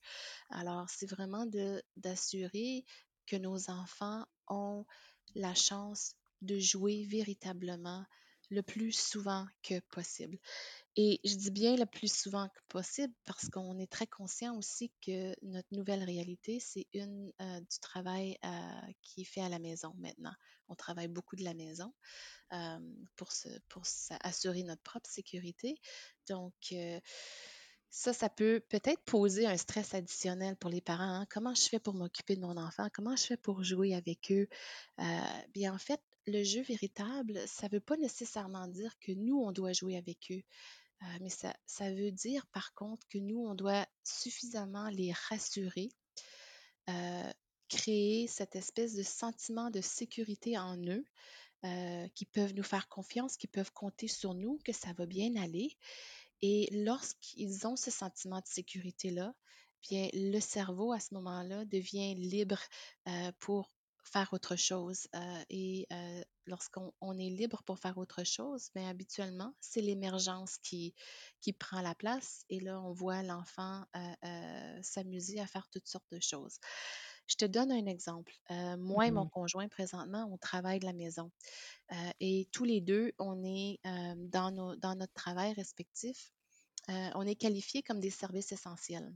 Alors, 0.49 0.89
c'est 0.89 1.09
vraiment 1.09 1.45
d'assurer 1.97 2.85
que 3.25 3.35
nos 3.35 3.69
enfants 3.69 4.25
ont 4.47 4.85
la 5.33 5.55
chance 5.55 6.15
de 6.41 6.59
jouer 6.59 7.05
véritablement 7.05 8.05
le 8.51 8.61
plus 8.61 8.91
souvent 8.91 9.47
que 9.63 9.79
possible. 9.79 10.37
Et 10.97 11.19
je 11.25 11.35
dis 11.35 11.51
bien 11.51 11.75
le 11.75 11.85
plus 11.85 12.13
souvent 12.13 12.47
que 12.47 12.61
possible 12.69 13.13
parce 13.25 13.49
qu'on 13.49 13.77
est 13.79 13.91
très 13.91 14.07
conscient 14.07 14.55
aussi 14.57 14.93
que 15.05 15.35
notre 15.41 15.67
nouvelle 15.71 16.03
réalité, 16.03 16.61
c'est 16.61 16.87
une 16.93 17.33
euh, 17.41 17.59
du 17.59 17.79
travail 17.81 18.37
euh, 18.45 18.91
qui 19.01 19.21
est 19.21 19.25
fait 19.25 19.41
à 19.41 19.49
la 19.49 19.59
maison 19.59 19.93
maintenant. 19.97 20.33
On 20.69 20.75
travaille 20.75 21.09
beaucoup 21.09 21.35
de 21.35 21.43
la 21.43 21.53
maison 21.53 21.93
euh, 22.53 22.79
pour, 23.17 23.29
assurer 24.21 24.63
notre 24.63 24.83
propre 24.83 25.09
sécurité. 25.09 25.75
Donc, 26.29 26.53
ça, 27.89 28.13
ça 28.13 28.29
peut 28.29 28.61
peut-être 28.69 29.03
poser 29.03 29.45
un 29.47 29.57
stress 29.57 29.93
additionnel 29.93 30.55
pour 30.55 30.69
les 30.69 30.81
parents. 30.81 31.21
hein. 31.21 31.27
Comment 31.29 31.53
je 31.53 31.63
fais 31.63 31.79
pour 31.79 31.93
m'occuper 31.93 32.35
de 32.35 32.41
mon 32.41 32.57
enfant? 32.57 32.87
Comment 32.93 33.15
je 33.17 33.25
fais 33.25 33.37
pour 33.37 33.63
jouer 33.63 33.93
avec 33.93 34.31
eux? 34.31 34.47
Bien, 35.53 35.73
en 35.73 35.77
fait, 35.77 36.01
le 36.27 36.43
jeu 36.43 36.61
véritable, 36.63 37.39
ça 37.47 37.67
ne 37.67 37.73
veut 37.73 37.79
pas 37.79 37.97
nécessairement 37.97 38.67
dire 38.67 38.97
que 38.99 39.11
nous, 39.11 39.37
on 39.37 39.51
doit 39.51 39.73
jouer 39.73 39.97
avec 39.97 40.31
eux. 40.31 40.41
Euh, 41.01 41.05
mais 41.21 41.29
ça, 41.29 41.53
ça 41.65 41.91
veut 41.91 42.11
dire 42.11 42.45
par 42.47 42.73
contre 42.73 43.07
que 43.07 43.17
nous, 43.17 43.39
on 43.39 43.55
doit 43.55 43.85
suffisamment 44.03 44.89
les 44.89 45.11
rassurer, 45.29 45.89
euh, 46.89 47.31
créer 47.69 48.27
cette 48.27 48.55
espèce 48.55 48.95
de 48.95 49.03
sentiment 49.03 49.69
de 49.69 49.81
sécurité 49.81 50.57
en 50.57 50.77
eux, 50.77 51.03
euh, 51.65 52.07
qui 52.15 52.25
peuvent 52.25 52.53
nous 52.53 52.63
faire 52.63 52.87
confiance, 52.89 53.37
qui 53.37 53.47
peuvent 53.47 53.71
compter 53.71 54.07
sur 54.07 54.35
nous, 54.35 54.59
que 54.63 54.71
ça 54.71 54.93
va 54.93 55.05
bien 55.05 55.35
aller. 55.35 55.75
Et 56.41 56.69
lorsqu'ils 56.71 57.65
ont 57.65 57.75
ce 57.75 57.89
sentiment 57.89 58.39
de 58.39 58.47
sécurité-là, 58.47 59.33
bien, 59.81 60.07
le 60.13 60.39
cerveau, 60.39 60.93
à 60.93 60.99
ce 60.99 61.13
moment-là, 61.15 61.65
devient 61.65 62.13
libre 62.15 62.59
euh, 63.07 63.31
pour 63.39 63.71
faire 64.05 64.33
autre 64.33 64.55
chose. 64.55 65.07
Euh, 65.15 65.43
et 65.49 65.87
euh, 65.91 66.21
lorsqu'on 66.45 66.93
on 67.01 67.17
est 67.17 67.29
libre 67.29 67.63
pour 67.63 67.79
faire 67.79 67.97
autre 67.97 68.23
chose, 68.23 68.69
bien, 68.75 68.89
habituellement, 68.89 69.53
c'est 69.61 69.81
l'émergence 69.81 70.57
qui, 70.57 70.93
qui 71.41 71.53
prend 71.53 71.81
la 71.81 71.95
place. 71.95 72.43
Et 72.49 72.59
là, 72.59 72.81
on 72.81 72.93
voit 72.93 73.23
l'enfant 73.23 73.85
euh, 73.95 74.79
s'amuser 74.81 75.39
à 75.39 75.47
faire 75.47 75.67
toutes 75.69 75.87
sortes 75.87 76.11
de 76.11 76.19
choses. 76.21 76.57
Je 77.27 77.35
te 77.35 77.45
donne 77.45 77.71
un 77.71 77.85
exemple. 77.87 78.33
Moi 78.77 79.07
et 79.07 79.11
mon 79.11 79.25
Mhm. 79.25 79.29
conjoint, 79.29 79.67
présentement, 79.67 80.29
on 80.31 80.37
travaille 80.37 80.79
de 80.79 80.85
la 80.85 80.93
maison. 80.93 81.31
Et 82.19 82.47
tous 82.51 82.65
les 82.65 82.81
deux, 82.81 83.13
on 83.19 83.43
est 83.43 83.79
dans, 83.83 84.51
nos, 84.51 84.75
dans 84.75 84.95
notre 84.95 85.13
travail 85.13 85.53
respectif 85.53 86.31
on 86.89 87.23
est 87.27 87.35
qualifié 87.35 87.83
comme 87.83 87.99
des 87.99 88.09
services 88.11 88.51
essentiels 88.51 89.13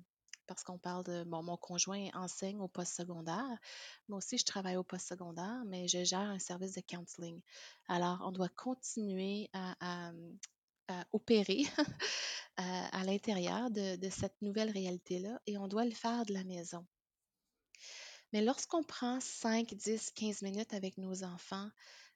parce 0.49 0.63
qu'on 0.63 0.79
parle 0.79 1.03
de, 1.03 1.23
bon, 1.23 1.43
mon 1.43 1.57
conjoint 1.57 2.09
enseigne 2.15 2.59
au 2.59 2.67
poste 2.67 2.95
secondaire. 2.95 3.57
Moi 4.07 4.17
aussi, 4.17 4.39
je 4.39 4.45
travaille 4.45 4.77
au 4.77 4.83
poste 4.83 5.07
secondaire, 5.07 5.63
mais 5.67 5.87
je 5.87 6.03
gère 6.03 6.19
un 6.19 6.39
service 6.39 6.73
de 6.73 6.81
counseling. 6.81 7.39
Alors, 7.87 8.19
on 8.25 8.31
doit 8.31 8.49
continuer 8.49 9.49
à, 9.53 9.75
à 9.79 10.11
opérer 11.11 11.63
à, 12.57 13.03
l'intérieur 13.03 13.69
de, 13.69 14.09
cette 14.09 14.41
nouvelle 14.41 14.71
réalité-là 14.71 15.39
et 15.45 15.57
on 15.57 15.67
doit 15.67 15.85
le 15.85 15.91
faire 15.91 16.25
de 16.25 16.33
la 16.33 16.43
maison. 16.43 16.85
Mais 18.33 18.41
lorsqu'on 18.41 18.83
prend 18.83 19.19
5, 19.19 19.73
10, 19.73 20.11
15 20.11 20.41
minutes 20.41 20.73
avec 20.73 20.97
nos 20.97 21.23
enfants 21.23 21.69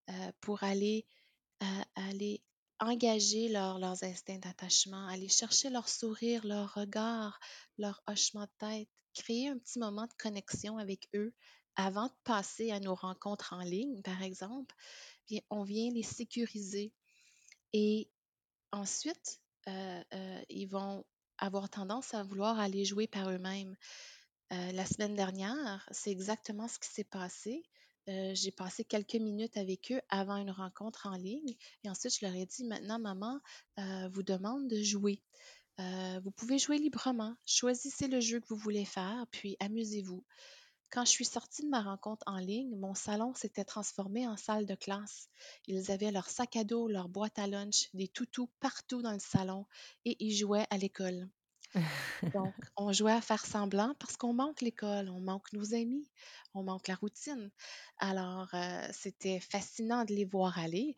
euh, 0.10 0.32
pour 0.42 0.64
aller 0.64 1.06
à 1.60 1.86
aller 2.10 2.42
engager 2.84 3.50
leur- 3.50 3.80
leurs 3.80 4.04
instincts 4.04 4.40
d'attachement, 4.40 5.08
aller 5.08 5.30
chercher 5.30 5.70
leur 5.70 5.90
sourire, 5.90 6.46
leur 6.46 6.74
regard, 6.74 7.40
leur 7.78 8.02
hochement 8.08 8.46
de 8.46 8.52
tête, 8.60 8.90
créer 9.14 9.50
un 9.50 9.58
petit 9.58 9.80
moment 9.80 10.08
de 10.08 10.14
connexion 10.14 10.78
avec 10.78 11.10
eux 11.16 11.34
avant 11.76 12.08
de 12.08 12.14
passer 12.24 12.72
à 12.72 12.80
nos 12.80 12.96
rencontres 12.96 13.54
en 13.54 13.62
ligne, 13.62 14.02
par 14.04 14.22
exemple, 14.22 14.76
bien, 15.30 15.42
on 15.50 15.64
vient 15.64 15.92
les 15.92 16.04
sécuriser. 16.04 16.94
Et 17.74 18.10
ensuite, 18.72 19.42
euh, 19.68 20.04
euh, 20.14 20.42
ils 20.50 20.68
vont 20.68 21.06
avoir 21.38 21.70
tendance 21.70 22.14
à 22.14 22.24
vouloir 22.24 22.60
aller 22.60 22.86
jouer 22.86 23.08
par 23.08 23.30
eux-mêmes. 23.30 23.76
Euh, 24.54 24.72
la 24.74 24.86
semaine 24.86 25.16
dernière, 25.16 25.88
c'est 25.92 26.12
exactement 26.12 26.68
ce 26.68 26.80
qui 26.80 26.90
s'est 26.90 27.04
passé. 27.04 27.64
J'ai 28.08 28.52
passé 28.52 28.84
quelques 28.84 29.16
minutes 29.16 29.58
avec 29.58 29.92
eux 29.92 30.02
avant 30.10 30.38
une 30.38 30.52
rencontre 30.52 31.08
en 31.08 31.16
ligne 31.16 31.56
et 31.84 31.90
ensuite 31.90 32.18
je 32.20 32.26
leur 32.26 32.36
ai 32.36 32.46
dit 32.46 32.66
maintenant 32.66 33.00
maman 33.00 33.40
vous 34.12 34.24
demande 34.24 34.68
de 34.68 34.82
jouer. 34.84 35.22
Vous 35.78 36.32
pouvez 36.32 36.60
jouer 36.60 36.78
librement, 36.78 37.36
choisissez 37.46 38.08
le 38.08 38.20
jeu 38.20 38.40
que 38.40 38.48
vous 38.50 38.58
voulez 38.58 38.86
faire 38.86 39.26
puis 39.32 39.56
amusez-vous. 39.60 40.24
Quand 40.92 41.06
je 41.06 41.12
suis 41.12 41.26
sortie 41.26 41.64
de 41.64 41.70
ma 41.70 41.82
rencontre 41.82 42.24
en 42.28 42.38
ligne, 42.38 42.76
mon 42.76 42.94
salon 42.94 43.34
s'était 43.34 43.64
transformé 43.66 44.28
en 44.28 44.38
salle 44.38 44.68
de 44.68 44.76
classe. 44.76 45.28
Ils 45.66 45.90
avaient 45.90 46.12
leur 46.12 46.30
sac 46.30 46.56
à 46.56 46.64
dos, 46.64 46.88
leur 46.88 47.10
boîte 47.10 47.40
à 47.40 47.48
lunch, 47.48 47.90
des 47.96 48.08
toutous 48.08 48.50
partout 48.60 49.02
dans 49.02 49.14
le 49.14 49.20
salon 49.20 49.66
et 50.06 50.16
ils 50.20 50.36
jouaient 50.36 50.68
à 50.70 50.78
l'école. 50.78 51.28
Donc, 52.34 52.54
on 52.78 52.92
jouait 52.94 53.14
à 53.14 53.22
faire 53.22 53.46
semblant 53.46 53.96
parce 54.00 54.18
qu'on 54.18 54.34
manque 54.34 54.62
l'école, 54.62 55.10
on 55.10 55.20
manque 55.20 55.52
nos 55.54 55.74
amis, 55.74 56.10
on 56.54 56.64
manque 56.64 56.88
la 56.88 56.96
routine. 56.96 57.52
Alors, 57.98 58.50
euh, 58.54 58.88
c'était 58.92 59.40
fascinant 59.40 60.06
de 60.06 60.14
les 60.14 60.26
voir 60.26 60.58
aller. 60.60 60.96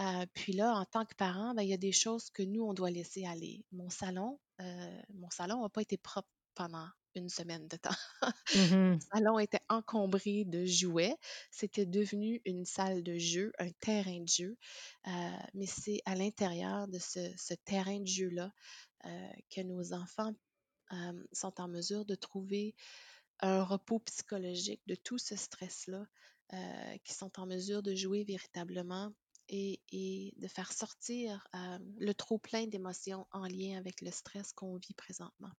Euh, 0.00 0.26
puis 0.34 0.52
là, 0.52 0.74
en 0.74 0.84
tant 0.84 1.04
que 1.04 1.14
parent, 1.14 1.54
ben, 1.54 1.62
il 1.62 1.68
y 1.70 1.74
a 1.74 1.78
des 1.78 1.92
choses 1.92 2.30
que 2.30 2.42
nous, 2.42 2.62
on 2.62 2.74
doit 2.74 2.90
laisser 2.90 3.24
aller. 3.26 3.64
Mon 3.72 3.90
salon, 3.90 4.38
euh, 4.60 5.02
mon 5.14 5.30
salon 5.30 5.62
n'a 5.62 5.68
pas 5.68 5.82
été 5.82 5.96
propre 5.96 6.28
pendant 6.54 6.88
une 7.14 7.28
semaine 7.28 7.66
de 7.68 7.76
temps. 7.76 7.90
Mhm. 8.54 8.92
Mon 8.92 9.00
salon 9.12 9.38
était 9.38 9.60
encombré 9.68 10.44
de 10.46 10.64
jouets. 10.64 11.14
C'était 11.50 11.84
devenu 11.84 12.40
une 12.46 12.64
salle 12.64 13.02
de 13.02 13.18
jeu, 13.18 13.52
un 13.58 13.70
terrain 13.80 14.20
de 14.20 14.28
jeu. 14.28 14.56
Euh, 15.06 15.10
mais 15.52 15.66
c'est 15.66 16.00
à 16.06 16.14
l'intérieur 16.14 16.88
de 16.88 16.98
ce, 16.98 17.30
ce 17.36 17.52
terrain 17.66 18.00
de 18.00 18.06
jeu-là 18.06 18.50
que 19.04 19.60
nos 19.62 19.92
enfants 19.92 20.34
euh, 20.92 21.24
sont 21.32 21.60
en 21.60 21.68
mesure 21.68 22.04
de 22.04 22.14
trouver 22.14 22.74
un 23.40 23.62
repos 23.62 23.98
psychologique 24.00 24.80
de 24.86 24.94
tout 24.94 25.18
ce 25.18 25.36
stress-là, 25.36 26.06
euh, 26.54 26.96
qui 27.04 27.12
sont 27.12 27.38
en 27.38 27.46
mesure 27.46 27.82
de 27.82 27.94
jouer 27.94 28.24
véritablement 28.24 29.12
et, 29.50 30.32
de 30.36 30.48
faire 30.48 30.72
sortir 30.72 31.46
euh, 31.54 31.78
le 31.98 32.14
trop-plein 32.14 32.66
d'émotions 32.66 33.26
en 33.32 33.46
lien 33.46 33.76
avec 33.76 34.00
le 34.00 34.10
stress 34.10 34.52
qu'on 34.52 34.76
vit 34.76 34.94
présentement. 34.94 35.50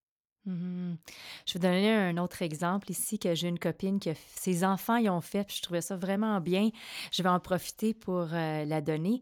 Mhm. 0.46 0.98
Je 1.46 1.53
vais 1.53 1.60
donner 1.60 1.91
un 1.91 2.17
autre 2.17 2.41
exemple 2.41 2.89
ici 2.89 3.19
que 3.19 3.36
j'ai 3.36 3.50
une 3.50 3.60
copine 3.60 4.00
que 4.00 4.12
ses 4.36 4.63
enfants 4.63 4.98
y 4.98 5.10
ont 5.10 5.22
fait, 5.22 5.43
puis 5.43 5.58
je 5.58 5.62
trouvais 5.62 5.81
ça 5.81 5.96
vraiment 5.96 6.39
bien. 6.41 6.69
Je 7.12 7.22
vais 7.22 7.29
en 7.29 7.39
profiter 7.39 7.93
pour 7.93 8.34
euh, 8.34 8.65
la 8.65 8.81
donner. 8.81 9.22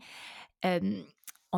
Euh, 0.66 1.04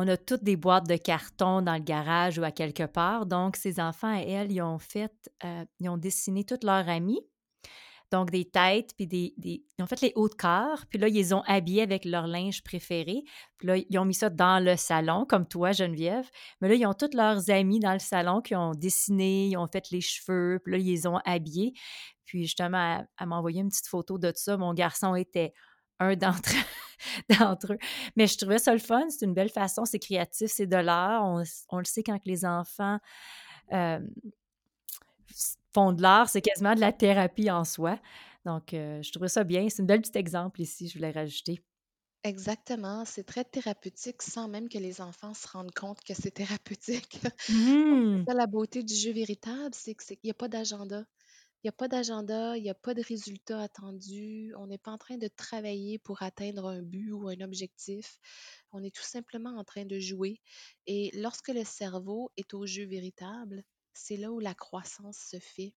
on 0.00 0.08
a 0.08 0.16
toutes 0.16 0.42
des 0.42 0.56
boîtes 0.56 0.88
de 0.88 0.96
carton 0.96 1.60
dans 1.60 1.74
le 1.74 1.82
garage 1.82 2.38
ou 2.38 2.42
à 2.42 2.50
quelque 2.50 2.84
part. 2.84 3.26
Donc, 3.26 3.56
ses 3.56 3.80
enfants 3.80 4.14
et 4.14 4.30
elle, 4.30 4.50
ils 4.50 4.62
ont 4.62 4.78
fait, 4.78 5.12
euh, 5.44 5.64
ont 5.86 5.98
dessiné 5.98 6.42
tous 6.44 6.64
leurs 6.64 6.88
amis. 6.88 7.20
Donc, 8.10 8.30
des 8.30 8.46
têtes, 8.46 8.92
puis 8.96 9.06
des, 9.06 9.34
des, 9.36 9.62
Ils 9.78 9.82
ont 9.82 9.86
fait 9.86 10.00
les 10.00 10.12
hauts 10.16 10.28
de 10.28 10.34
corps, 10.34 10.84
puis 10.88 10.98
là, 10.98 11.06
ils 11.06 11.14
les 11.14 11.32
ont 11.32 11.42
habillés 11.42 11.82
avec 11.82 12.04
leur 12.06 12.26
linge 12.26 12.64
préféré. 12.64 13.22
Puis 13.58 13.68
là, 13.68 13.76
ils 13.76 13.98
ont 13.98 14.06
mis 14.06 14.14
ça 14.14 14.30
dans 14.30 14.64
le 14.64 14.74
salon, 14.76 15.26
comme 15.26 15.46
toi, 15.46 15.70
Geneviève. 15.72 16.28
Mais 16.60 16.68
là, 16.68 16.74
ils 16.74 16.86
ont 16.86 16.94
tous 16.94 17.14
leurs 17.14 17.50
amis 17.50 17.78
dans 17.78 17.92
le 17.92 18.00
salon 18.00 18.40
qui 18.40 18.56
ont 18.56 18.72
dessiné, 18.72 19.48
ils 19.48 19.56
ont 19.58 19.68
fait 19.68 19.90
les 19.90 20.00
cheveux, 20.00 20.60
puis 20.64 20.72
là, 20.72 20.78
ils 20.78 20.86
les 20.86 21.06
ont 21.06 21.18
habillés. 21.26 21.74
Puis 22.24 22.44
justement, 22.44 23.04
elle, 23.20 23.26
m'a 23.28 23.36
envoyé 23.36 23.60
une 23.60 23.68
petite 23.68 23.88
photo 23.88 24.18
de 24.18 24.32
ça. 24.34 24.56
Mon 24.56 24.72
garçon 24.72 25.14
était 25.14 25.52
un 26.00 26.16
d'entre 26.16 26.50
d'entre 27.38 27.74
eux. 27.74 27.78
Mais 28.16 28.26
je 28.26 28.36
trouvais 28.36 28.58
ça 28.58 28.72
le 28.72 28.80
fun, 28.80 29.08
c'est 29.08 29.24
une 29.24 29.34
belle 29.34 29.50
façon, 29.50 29.84
c'est 29.84 29.98
créatif, 29.98 30.50
c'est 30.50 30.66
de 30.66 30.76
l'art. 30.76 31.24
On, 31.24 31.42
on, 31.70 31.78
le 31.78 31.84
sait 31.84 32.02
quand 32.02 32.18
les 32.24 32.44
enfants 32.44 32.98
euh, 33.72 34.00
font 35.74 35.92
de 35.92 36.02
l'art, 36.02 36.28
c'est 36.28 36.42
quasiment 36.42 36.74
de 36.74 36.80
la 36.80 36.92
thérapie 36.92 37.50
en 37.50 37.64
soi. 37.64 37.98
Donc, 38.44 38.74
euh, 38.74 39.02
je 39.02 39.12
trouvais 39.12 39.28
ça 39.28 39.44
bien. 39.44 39.68
C'est 39.68 39.82
un 39.82 39.86
bel 39.86 40.00
petit 40.00 40.18
exemple 40.18 40.60
ici, 40.60 40.88
je 40.88 40.94
voulais 40.94 41.10
rajouter. 41.10 41.62
Exactement, 42.22 43.06
c'est 43.06 43.24
très 43.24 43.44
thérapeutique 43.44 44.20
sans 44.20 44.46
même 44.46 44.68
que 44.68 44.76
les 44.76 45.00
enfants 45.00 45.32
se 45.32 45.48
rendent 45.48 45.72
compte 45.72 46.02
que 46.02 46.12
c'est 46.14 46.32
thérapeutique. 46.32 47.18
Mmh. 47.48 48.24
la 48.28 48.46
beauté 48.46 48.82
du 48.82 48.94
jeu 48.94 49.12
véritable, 49.12 49.74
c'est 49.74 49.94
qu'il 49.94 50.18
n'y 50.24 50.30
a 50.30 50.34
pas 50.34 50.48
d'agenda. 50.48 51.04
Il 51.62 51.66
n'y 51.66 51.70
a 51.70 51.72
pas 51.72 51.88
d'agenda, 51.88 52.56
il 52.56 52.62
n'y 52.62 52.70
a 52.70 52.74
pas 52.74 52.94
de 52.94 53.02
résultat 53.02 53.60
attendu. 53.60 54.54
On 54.56 54.66
n'est 54.66 54.78
pas 54.78 54.92
en 54.92 54.98
train 54.98 55.18
de 55.18 55.28
travailler 55.28 55.98
pour 55.98 56.22
atteindre 56.22 56.66
un 56.66 56.80
but 56.80 57.12
ou 57.12 57.28
un 57.28 57.40
objectif. 57.40 58.18
On 58.72 58.82
est 58.82 58.94
tout 58.94 59.02
simplement 59.02 59.58
en 59.58 59.64
train 59.64 59.84
de 59.84 59.98
jouer. 59.98 60.40
Et 60.86 61.10
lorsque 61.14 61.48
le 61.48 61.64
cerveau 61.64 62.30
est 62.38 62.54
au 62.54 62.64
jeu 62.64 62.86
véritable, 62.86 63.62
c'est 63.92 64.16
là 64.16 64.32
où 64.32 64.40
la 64.40 64.54
croissance 64.54 65.18
se 65.18 65.38
fait. 65.38 65.74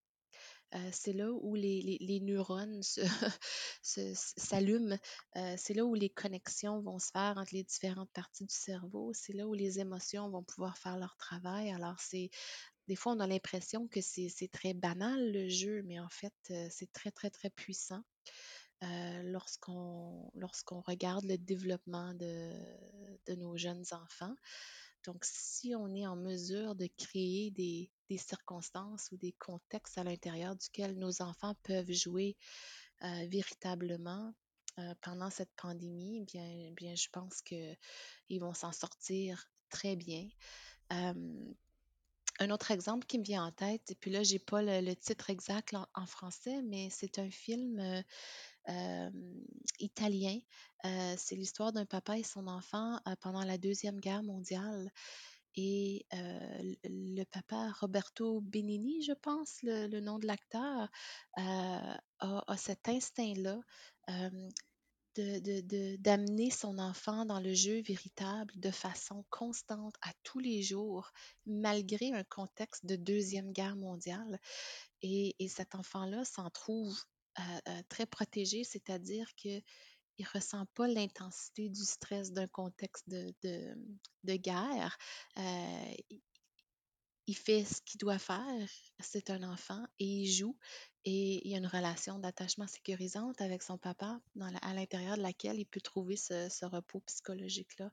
Euh, 0.75 0.89
c'est 0.91 1.13
là 1.13 1.31
où 1.31 1.53
les, 1.53 1.99
les, 1.99 2.19
neurones 2.19 2.81
s'allument, 3.83 4.97
euh, 5.35 5.55
c'est 5.55 5.75
là 5.75 5.85
où 5.85 5.93
les 5.93 6.09
connexions 6.09 6.81
vont 6.81 6.97
se 6.97 7.11
faire 7.11 7.37
entre 7.37 7.53
les 7.53 7.63
différentes 7.63 8.09
parties 8.11 8.45
du 8.45 8.55
cerveau, 8.55 9.11
c'est 9.13 9.33
là 9.33 9.45
où 9.47 9.53
les 9.53 9.79
émotions 9.79 10.29
vont 10.31 10.43
pouvoir 10.43 10.75
faire 10.79 10.97
leur 10.97 11.15
travail. 11.17 11.71
Alors, 11.71 11.99
c'est 11.99 12.31
des 12.87 12.95
fois, 12.95 13.13
on 13.13 13.19
a 13.19 13.27
l'impression 13.27 13.87
que 13.87 14.01
c'est 14.01 14.49
très 14.51 14.73
banal 14.73 15.31
le 15.31 15.47
jeu, 15.49 15.81
mais 15.83 15.99
en 15.99 16.09
fait, 16.09 16.33
euh, 16.51 16.67
c'est 16.69 16.91
très, 16.91 17.11
très, 17.11 17.29
très 17.29 17.49
puissant. 17.49 18.03
lorsqu'on 19.23 20.29
lorsqu'on 20.35 20.81
regarde 20.81 21.23
le 21.23 21.37
développement 21.37 22.13
de, 22.15 22.51
nos 23.35 23.55
jeunes 23.57 23.85
enfants. 23.91 24.35
Donc, 25.05 25.23
si 25.25 25.75
on 25.75 25.93
est 25.95 26.07
en 26.07 26.15
mesure 26.15 26.75
de 26.75 26.87
créer 26.97 27.51
des, 27.51 27.89
circonstances 28.17 29.09
ou 29.11 29.17
des 29.17 29.31
contextes 29.33 29.97
à 29.97 30.03
l'intérieur 30.03 30.55
duquel 30.55 30.99
nos 30.99 31.23
enfants 31.23 31.55
peuvent 31.63 31.91
jouer 31.91 32.37
euh, 33.03 33.27
véritablement 33.27 34.33
euh, 34.79 34.93
pendant 35.01 35.29
cette 35.31 35.51
pandémie, 35.55 36.19
eh 36.21 36.25
bien, 36.25 36.47
eh 36.47 36.71
bien 36.71 36.95
je 36.95 37.07
pense 37.11 37.41
qu'ils 37.41 38.39
vont 38.39 38.53
s'en 38.53 38.71
sortir 38.71 39.49
très 39.69 39.95
bien. 39.95 40.29
Un 42.39 42.49
autre 42.49 42.71
exemple 42.71 43.05
qui 43.05 43.19
me 43.19 43.23
vient 43.23 43.45
en 43.45 43.51
tête, 43.51 43.91
et 43.91 43.95
puis 43.95 44.11
là, 44.11 44.23
j'ai 44.23 44.39
pas 44.39 44.61
le, 44.61 44.93
titre 44.95 45.29
exact 45.29 45.75
en, 45.93 46.05
français, 46.05 46.61
mais 46.63 46.89
c'est 46.89 47.19
un 47.19 47.29
film 47.29 48.03
euh, 48.69 49.11
italien. 49.79 50.39
c'est 50.83 51.35
l'histoire 51.35 51.71
d'un 51.73 51.85
papa 51.85 52.17
et 52.17 52.23
son 52.23 52.47
enfant 52.47 52.99
pendant 53.21 53.43
la 53.43 53.57
Deuxième 53.57 53.99
Guerre 53.99 54.23
mondiale. 54.23 54.91
Et 55.55 56.07
le 56.11 57.23
papa 57.25 57.71
Roberto 57.79 58.41
Benini, 58.41 59.03
je 59.03 59.13
pense, 59.13 59.59
le, 59.61 59.99
nom 59.99 60.17
de 60.17 60.25
l'acteur, 60.25 60.89
a, 61.37 62.57
cet 62.57 62.89
instinct-là 62.89 63.59
de, 65.15 65.95
d'amener 65.97 66.49
son 66.49 66.79
enfant 66.79 67.25
dans 67.25 67.39
le 67.39 67.53
jeu 67.53 67.81
véritable 67.81 68.53
de 68.59 68.71
façon 68.71 69.25
constante 69.29 69.95
à 70.01 70.11
tous 70.23 70.39
les 70.39 70.61
jours, 70.61 71.11
malgré 71.45 72.11
un 72.13 72.23
contexte 72.23 72.85
de 72.85 72.95
Deuxième 72.95 73.51
Guerre 73.51 73.75
mondiale. 73.75 74.39
Et, 75.01 75.35
cet 75.49 75.75
enfant-là 75.75 76.25
s'en 76.25 76.49
trouve 76.49 76.97
très 77.89 78.05
protégé, 78.05 78.63
c'est-à-dire 78.63 79.27
que 79.35 79.61
il 80.17 80.27
ressent 80.27 80.65
pas 80.75 80.87
l'intensité 80.87 81.69
du 81.69 81.83
stress 81.83 82.31
d'un 82.31 82.47
contexte 82.47 83.07
de, 83.09 83.33
de, 84.23 84.35
guerre. 84.35 84.97
Euh, 85.37 85.93
il 87.27 87.35
fait 87.35 87.63
ce 87.63 87.81
qu'il 87.81 87.99
doit 87.99 88.19
faire. 88.19 88.69
C'est 88.99 89.29
un 89.29 89.43
enfant 89.43 89.83
et 89.99 90.05
il 90.05 90.31
joue. 90.31 90.57
Et 91.05 91.45
il 91.45 91.51
y 91.51 91.55
a 91.55 91.57
une 91.57 91.67
relation 91.67 92.19
d'attachement 92.19 92.67
sécurisante 92.67 93.41
avec 93.41 93.61
son 93.61 93.77
papa 93.77 94.19
à 94.61 94.73
l'intérieur 94.73 95.17
de 95.17 95.21
laquelle 95.21 95.59
il 95.59 95.65
peut 95.65 95.81
trouver 95.81 96.15
ce, 96.15 96.65
repos 96.65 97.01
psychologique-là. 97.01 97.91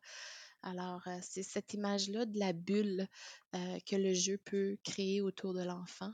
Alors, 0.62 1.02
euh, 1.08 1.18
c'est 1.22 1.42
cette 1.42 1.74
image-là 1.74 2.26
de 2.26 2.38
la 2.38 2.52
bulle 2.52 3.08
euh, 3.54 3.78
que 3.86 3.96
le 3.96 4.14
jeu 4.14 4.38
peut 4.38 4.76
créer 4.84 5.20
autour 5.20 5.54
de 5.54 5.62
l'enfant. 5.62 6.12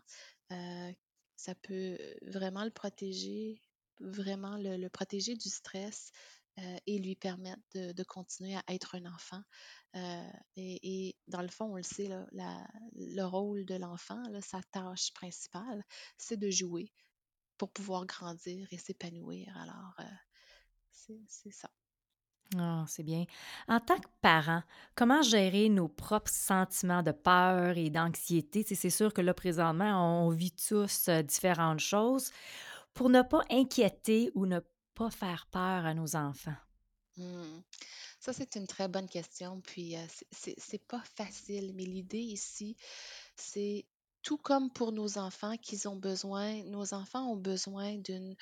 ça 1.36 1.54
peut 1.56 1.98
vraiment 2.22 2.64
le 2.64 2.70
protéger 2.70 3.60
vraiment 4.00 4.56
le, 4.56 4.88
protéger 4.88 5.34
du 5.34 5.48
stress 5.48 6.10
euh, 6.58 6.76
et 6.86 6.98
lui 6.98 7.14
permettre 7.16 7.60
de, 7.74 8.02
continuer 8.02 8.56
à 8.56 8.62
être 8.68 8.94
un 8.94 9.04
enfant. 9.04 9.42
Euh, 9.94 10.30
et, 10.56 11.14
dans 11.28 11.42
le 11.42 11.48
fond, 11.48 11.66
on 11.66 11.76
le 11.76 11.82
sait, 11.82 12.08
le 12.08 13.22
rôle 13.24 13.66
de 13.66 13.74
l'enfant, 13.74 14.22
sa 14.40 14.62
tâche 14.72 15.12
principale, 15.12 15.84
c'est 16.16 16.38
de 16.38 16.48
jouer 16.48 16.90
pour 17.58 17.70
pouvoir 17.70 18.06
grandir 18.06 18.66
et 18.70 18.78
s'épanouir. 18.78 19.54
Alors, 19.58 19.94
euh, 20.00 21.14
c'est 21.28 21.50
ça. 21.50 21.70
Oh, 22.56 22.84
c'est 22.86 23.02
bien. 23.02 23.24
En 23.68 23.80
tant 23.80 23.98
que 23.98 24.08
parent, 24.22 24.62
comment 24.94 25.20
gérer 25.20 25.68
nos 25.68 25.88
propres 25.88 26.30
sentiments 26.30 27.02
de 27.02 27.12
peur 27.12 27.76
et 27.76 27.90
d'anxiété? 27.90 28.62
C'est 28.62 28.88
sûr 28.88 29.12
que 29.12 29.20
là, 29.20 29.34
présentement, 29.34 30.26
on 30.26 30.30
vit 30.30 30.52
tous 30.52 31.10
différentes 31.24 31.80
choses 31.80 32.30
pour 32.94 33.10
ne 33.10 33.20
pas 33.20 33.42
inquiéter 33.50 34.30
ou 34.34 34.46
ne 34.46 34.60
pas 34.96 35.10
faire 35.10 35.46
peur 35.52 35.86
à 35.86 35.94
nos 35.94 36.16
enfants? 36.16 36.56
Mmh. 37.18 37.60
Ça, 38.18 38.32
c'est 38.32 38.56
une 38.56 38.66
très 38.66 38.88
bonne 38.88 39.08
question. 39.08 39.60
Puis, 39.60 39.94
c'est 40.32 40.86
pas 40.88 41.02
facile, 41.14 41.72
mais 41.74 41.84
l'idée 41.84 42.18
ici, 42.18 42.76
c'est 43.36 43.84
tout 44.22 44.38
comme 44.38 44.70
pour 44.70 44.90
nos 44.90 45.18
enfants 45.18 45.56
qu'ils 45.58 45.88
ont 45.88 45.96
besoin, 45.96 46.64
nos 46.64 46.94
enfants 46.94 47.30
ont 47.30 47.36
besoin 47.36 47.96
d'une 47.98 48.34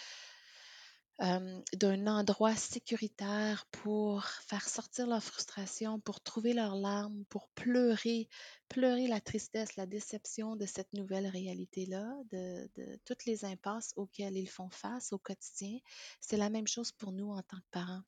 d'un 1.20 2.07
endroit 2.07 2.57
sécuritaire 2.57 3.66
pour 3.70 4.24
faire 4.24 4.68
sortir 4.68 5.07
leur 5.07 5.22
frustration, 5.22 6.00
pour 6.00 6.20
trouver 6.20 6.55
leurs 6.55 6.74
larmes, 6.74 7.24
pour 7.29 7.48
pleurer, 7.50 8.29
pleurer 8.68 9.07
la 9.07 9.20
tristesse, 9.20 9.77
la 9.77 9.87
déception 9.87 10.57
de 10.57 10.66
cette 10.66 10.92
nouvelle 10.92 11.29
réalité-là, 11.29 12.12
de, 12.33 12.68
toutes 13.05 13.27
les 13.27 13.44
impasses 13.44 13.92
auxquelles 13.96 14.37
ils 14.37 14.50
font 14.50 14.70
face 14.70 15.12
au 15.12 15.18
quotidien. 15.18 15.79
C'est 16.20 16.37
la 16.37 16.50
même 16.50 16.66
chose 16.66 16.90
pour 16.90 17.12
nous 17.12 17.31
en 17.31 17.42
tant 17.42 17.59
que 17.59 17.70
parents. 17.70 18.03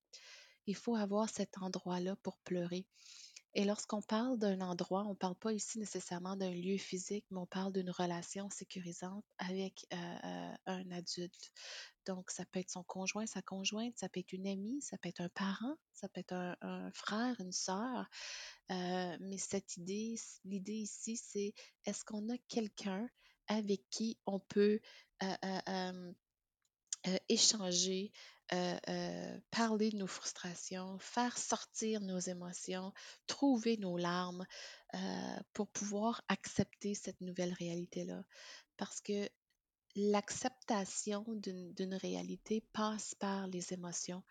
Il 0.66 0.74
faut 0.74 0.96
avoir 0.96 1.28
cet 1.28 1.58
endroit-là 1.58 2.16
pour 2.24 2.38
pleurer. 2.38 2.86
Et 3.58 3.64
lorsqu'on 3.64 4.02
parle 4.02 4.38
d'un 4.38 4.60
endroit, 4.60 5.04
on 5.06 5.12
ne 5.12 5.14
parle 5.14 5.34
pas 5.34 5.50
ici 5.50 5.78
nécessairement 5.78 6.36
d'un 6.36 6.50
lieu 6.50 6.76
physique, 6.76 7.24
mais 7.30 7.38
on 7.38 7.46
parle 7.46 7.72
d'une 7.72 7.88
relation 7.88 8.50
sécurisante 8.50 9.24
avec 9.38 9.86
un 9.90 10.90
adulte. 10.90 11.52
Donc, 12.04 12.30
ça 12.30 12.44
peut 12.44 12.60
être 12.60 12.70
son 12.70 12.84
conjoint, 12.84 13.24
sa 13.24 13.40
conjointe, 13.40 13.96
ça 13.96 14.10
peut 14.10 14.20
être 14.20 14.34
une 14.34 14.46
amie, 14.46 14.82
ça 14.82 14.98
peut 14.98 15.08
être 15.08 15.22
un 15.22 15.30
parent, 15.30 15.74
ça 15.94 16.06
peut 16.10 16.20
être 16.20 16.34
un, 16.34 16.90
frère, 16.92 17.34
une 17.40 17.52
sœur. 17.52 18.06
Mais 18.68 19.38
cette 19.38 19.78
idée, 19.78 20.16
l'idée 20.44 20.74
ici, 20.74 21.16
c'est 21.16 21.54
est-ce 21.86 22.04
qu'on 22.04 22.28
a 22.28 22.36
quelqu'un 22.48 23.08
avec 23.46 23.88
qui 23.88 24.18
on 24.26 24.38
peut 24.38 24.80
échanger, 27.30 28.12
euh, 28.52 28.78
euh, 28.88 29.40
parler 29.50 29.90
de 29.90 29.96
nos 29.96 30.06
frustrations, 30.06 30.98
faire 31.00 31.36
sortir 31.36 32.00
nos 32.00 32.20
émotions, 32.20 32.92
trouver 33.26 33.76
nos 33.76 33.96
larmes 33.96 34.46
euh, 34.94 35.36
pour 35.52 35.66
pouvoir 35.68 36.22
accepter 36.28 36.94
cette 36.94 37.20
nouvelle 37.20 37.52
réalité-là. 37.54 38.22
Parce 38.76 39.00
que 39.00 39.28
l'acceptation 39.96 41.24
d'une 41.28 41.94
réalité 41.94 42.62
passe 42.72 43.16
par 43.16 43.48
les 43.48 43.72
émotions. 43.72 44.22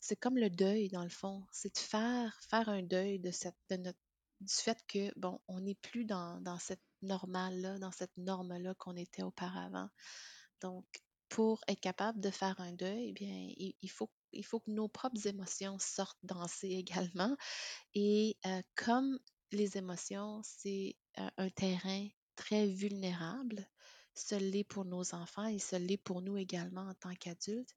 c'est 0.00 0.16
comme 0.16 0.38
le 0.38 0.48
deuil, 0.48 0.88
dans 0.88 1.02
le 1.02 1.10
fond. 1.10 1.44
C'est 1.52 1.74
de 1.74 1.80
faire, 1.80 2.40
faire 2.48 2.70
un 2.70 2.82
deuil 2.82 3.18
de, 3.18 3.30
cette, 3.30 3.58
de 3.68 3.76
notre, 3.76 3.98
du 4.40 4.54
fait 4.54 4.78
que, 4.88 5.12
bon, 5.18 5.38
on 5.48 5.60
n'est 5.60 5.74
plus 5.74 6.06
dans, 6.06 6.40
dans 6.40 6.58
cette 6.58 6.80
normale-là, 7.02 7.78
dans 7.78 7.92
cette 7.92 8.16
norme-là 8.16 8.74
qu'on 8.74 8.96
était 8.96 9.22
auparavant. 9.22 9.90
Donc, 10.62 10.86
pour 11.30 11.60
être 11.68 11.80
capable 11.80 12.20
de 12.20 12.28
faire 12.28 12.60
un 12.60 12.72
deuil, 12.72 13.08
eh 13.08 13.12
bien, 13.12 13.48
il, 13.56 13.90
faut, 13.90 14.10
il 14.32 14.44
faut 14.44 14.60
que 14.60 14.70
nos 14.70 14.88
propres 14.88 15.26
émotions 15.26 15.78
sortent 15.78 16.18
danser 16.24 16.68
également. 16.84 17.36
Et 17.94 18.36
euh, 18.46 18.60
comme 18.74 19.18
les 19.52 19.78
émotions, 19.78 20.42
c'est 20.44 20.96
euh, 21.18 21.30
un 21.38 21.48
terrain 21.50 22.06
très 22.36 22.66
vulnérable, 22.66 23.66
ce 24.14 24.34
l'est 24.34 24.64
pour 24.64 24.84
nos 24.84 25.14
enfants 25.14 25.46
et 25.46 25.60
ce 25.60 25.76
l'est 25.76 25.96
pour 25.96 26.20
nous 26.20 26.36
également 26.36 26.88
en 26.88 26.94
tant 26.94 27.14
qu'adultes, 27.14 27.76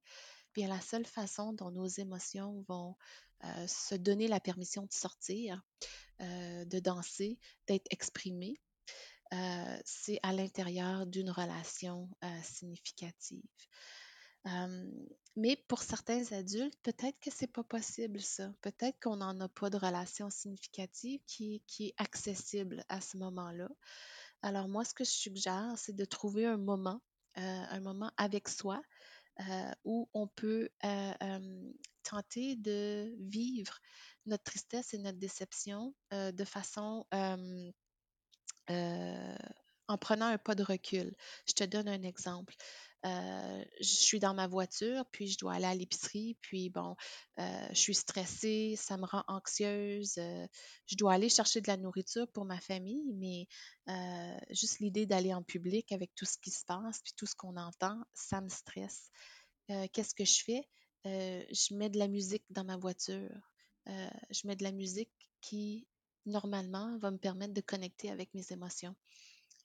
bien 0.56 0.68
la 0.68 0.82
seule 0.82 1.06
façon 1.06 1.54
dont 1.54 1.72
nos 1.72 1.88
émotions 1.88 2.66
vont 2.68 2.96
euh, 3.44 3.68
se 3.68 3.96
donner 3.96 4.28
la 4.28 4.40
permission 4.40 4.84
de 4.84 4.94
sortir, 4.94 5.62
de 6.20 6.80
danser, 6.80 7.38
d'être 7.68 7.88
exprimées, 7.90 8.56
euh, 9.34 9.78
c'est 9.84 10.20
à 10.22 10.32
l'intérieur 10.32 11.08
d'une 11.08 11.32
relation 11.32 12.08
euh, 12.24 12.42
significative. 12.44 13.42
Euh, 14.46 14.92
mais 15.36 15.56
pour 15.68 15.82
certains 15.82 16.32
adultes, 16.34 16.78
peut-être 16.84 17.20
que 17.20 17.32
c'est 17.32 17.52
pas 17.52 17.64
possible 17.64 18.22
ça. 18.22 18.52
Peut-être 18.62 19.00
qu'on 19.02 19.18
n'en 19.18 19.40
a 19.40 19.50
pas 19.50 19.72
de 19.72 19.78
relation 19.78 20.30
significative 20.30 21.22
qui, 21.26 21.64
qui 21.66 21.88
est 21.88 21.94
accessible 21.98 22.84
à 22.90 23.02
ce 23.02 23.18
moment-là. 23.18 23.70
Alors 24.44 24.68
moi, 24.68 24.86
ce 24.86 24.94
que 24.94 25.04
je 25.04 25.10
suggère, 25.10 25.74
c'est 25.78 25.96
de 25.96 26.06
trouver 26.06 26.46
un 26.46 26.58
moment, 26.58 27.02
un 27.36 27.80
moment 27.80 28.12
avec 28.18 28.50
soi, 28.50 28.82
où 29.86 30.10
on 30.14 30.28
peut 30.28 30.70
tenter 32.04 32.58
de 32.58 33.16
vivre 33.20 33.80
notre 34.26 34.44
tristesse 34.44 34.94
et 34.94 34.98
notre 34.98 35.18
déception 35.18 35.96
de 36.12 36.44
façon 36.44 37.06
euh, 38.70 39.36
en 39.88 39.98
prenant 39.98 40.28
un 40.28 40.38
pas 40.38 40.56
de 40.56 40.64
recul. 40.64 41.16
Je 41.48 41.54
te 41.54 41.64
donne 41.64 41.88
un 41.88 42.04
exemple. 42.04 42.56
Euh, 43.06 43.66
je 43.82 43.96
suis 43.96 44.20
dans 44.20 44.34
ma 44.34 44.48
voiture, 44.48 45.04
puis 45.12 45.28
je 45.28 45.38
dois 45.38 45.56
aller 45.56 45.66
à 45.66 45.76
l'épicerie, 45.76 46.38
puis 46.40 46.70
bon, 46.70 46.96
euh, 47.38 47.68
je 47.72 47.80
suis 47.80 47.96
stressée, 47.96 48.76
ça 48.78 48.96
me 48.96 49.06
rend 49.06 49.26
anxieuse. 49.28 50.14
je 50.16 50.96
dois 50.96 51.14
aller 51.14 51.28
chercher 51.28 51.60
de 51.60 51.68
la 51.68 51.76
nourriture 51.76 52.30
pour 52.32 52.46
ma 52.46 52.62
famille, 52.62 53.14
mais 53.16 53.48
juste 54.52 54.80
l'idée 54.80 55.06
d'aller 55.06 55.34
en 55.34 55.44
public 55.44 55.92
avec 55.92 56.16
tout 56.16 56.26
ce 56.26 56.38
qui 56.38 56.50
se 56.50 56.64
passe, 56.64 57.02
puis 57.04 57.12
tout 57.18 57.26
ce 57.26 57.36
qu'on 57.36 57.58
entend, 57.58 58.02
ça 58.14 58.40
me 58.40 58.50
stresse. 58.50 59.12
Qu'est-ce 59.68 60.16
que 60.16 60.26
je 60.26 60.42
fais? 60.42 60.70
Je 61.04 61.76
mets 61.76 61.90
de 61.90 62.00
la 62.00 62.08
musique 62.08 62.46
dans 62.52 62.64
ma 62.64 62.78
voiture. 62.78 63.36
Je 63.86 64.48
mets 64.48 64.56
de 64.56 64.64
la 64.64 64.72
musique 64.72 65.12
qui, 65.42 65.86
normalement, 66.26 66.98
va 66.98 67.12
me 67.12 67.18
permettre 67.18 67.54
de 67.54 67.62
connecter 67.62 68.10
avec 68.10 68.34
mes 68.34 68.52
émotions. 68.52 68.96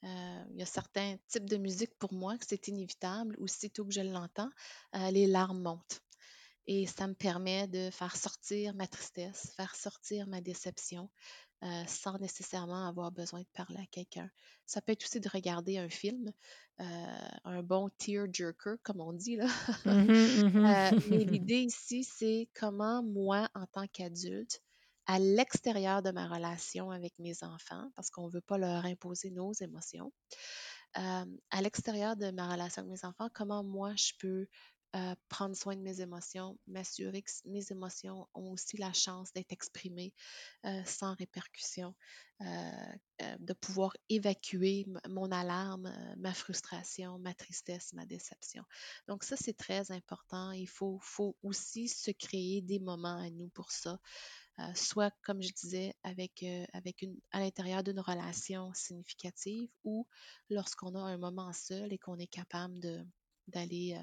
Euh, 0.05 0.45
il 0.51 0.59
y 0.59 0.63
a 0.63 0.67
certains 0.67 1.17
types 1.29 1.49
de 1.49 1.57
musique 1.57 1.95
pour 1.99 2.13
moi 2.13 2.39
que 2.39 2.47
c'est 2.47 2.69
inévitable. 2.69 3.37
Aussitôt 3.41 3.85
que 3.85 3.93
je 3.93 4.01
l'entends, 4.01 4.51
euh, 4.95 5.11
les 5.11 5.27
larmes 5.27 5.63
montent. 5.63 6.01
Et 6.67 6.87
ça 6.87 7.07
me 7.07 7.15
permet 7.15 7.67
de 7.67 7.91
faire 7.91 8.15
sortir 8.15 8.75
ma 8.75 8.87
tristesse, 8.87 9.53
faire 9.57 9.75
sortir 9.75 10.27
ma 10.27 10.43
déception, 10.43 11.09
euh, 11.65 11.83
sans 11.89 12.19
nécessairement 12.19 12.87
avoir 12.87 13.11
besoin 13.11 13.41
de 13.41 13.47
parler 13.53 13.79
à 13.79 13.87
quelqu'un. 13.87 14.31
Ça 14.67 14.81
peut 14.81 14.93
être 14.93 15.03
aussi 15.03 15.19
de 15.19 15.29
regarder 15.29 15.79
un 15.79 15.89
film, 15.89 16.31
euh, 16.81 16.85
un 17.45 17.63
bon 17.65 17.91
tear 17.99 18.27
jerker, 18.33 18.77
comme 18.85 19.01
on 19.01 19.13
dit. 19.13 19.37
Là. 19.37 19.49
Mhm. 19.85 20.07
Euh, 20.69 21.01
mais 21.11 21.25
l'idée 21.41 21.63
ici, 21.63 22.05
c'est 22.05 22.49
comment 22.55 23.03
moi, 23.03 23.49
en 23.55 23.67
tant 23.67 23.87
qu'adulte, 23.89 24.63
à 25.09 25.19
l'extérieur 25.19 26.03
de 26.03 26.13
ma 26.13 26.29
relation 26.29 26.93
avec 26.93 27.13
mes 27.19 27.43
enfants, 27.43 27.91
parce 27.97 28.11
qu'on 28.11 28.27
ne 28.27 28.33
veut 28.33 28.41
pas 28.43 28.59
leur 28.59 28.85
imposer 28.85 29.31
nos 29.31 29.53
émotions, 29.55 30.13
à 30.95 31.63
l'extérieur 31.63 32.17
de 32.17 32.31
ma 32.31 32.51
relation 32.53 32.83
avec 32.83 32.93
mes 32.93 33.09
enfants, 33.09 33.29
comment 33.35 33.65
moi 33.65 33.95
je 33.97 34.13
peux 34.19 34.47
euh, 34.97 35.15
prendre 35.29 35.55
soin 35.55 35.77
de 35.77 35.83
mes 35.83 36.01
émotions, 36.01 36.59
m'assurer 36.67 37.21
que 37.21 37.31
mes 37.45 37.71
émotions 37.71 38.27
ont 38.35 38.53
aussi 38.53 38.79
la 38.79 38.93
chance 38.95 39.31
d'être 39.35 39.53
exprimées 39.53 40.15
euh, 40.65 40.83
sans 40.87 41.15
répercussion, 41.15 41.95
euh, 42.41 43.37
de 43.39 43.53
pouvoir 43.53 43.93
évacuer 44.09 44.87
mon 45.11 45.31
alarme, 45.31 45.93
ma 46.17 46.33
frustration, 46.33 47.19
ma 47.19 47.35
tristesse, 47.35 47.93
ma 47.93 48.07
déception. 48.07 48.65
Donc 49.09 49.25
ça, 49.25 49.37
c'est 49.37 49.57
très 49.57 49.93
important. 49.93 50.53
Il 50.53 50.69
faut, 50.69 50.99
faut 51.03 51.37
aussi 51.43 51.89
se 51.89 52.11
créer 52.11 52.63
des 52.63 52.79
moments 52.79 53.19
à 53.19 53.29
nous 53.29 53.51
pour 53.51 53.71
ça. 53.71 53.99
Euh, 54.61 54.75
soit, 54.75 55.15
comme 55.23 55.41
je 55.41 55.53
disais, 55.53 55.95
avec, 56.03 56.43
euh, 56.43 56.65
avec 56.73 57.03
une, 57.03 57.17
à 57.31 57.39
l'intérieur 57.39 57.85
d'une 57.85 58.01
relation 58.01 58.73
significative 58.75 59.69
ou 59.85 60.07
lorsqu'on 60.51 60.97
a 60.97 61.01
un 61.01 61.17
moment 61.17 61.53
seul 61.53 61.93
et 61.93 61.99
qu'on 61.99 62.19
est 62.19 62.27
capable 62.27 62.81
de, 62.81 63.07
d'aller, 63.47 63.97
euh, 63.97 64.03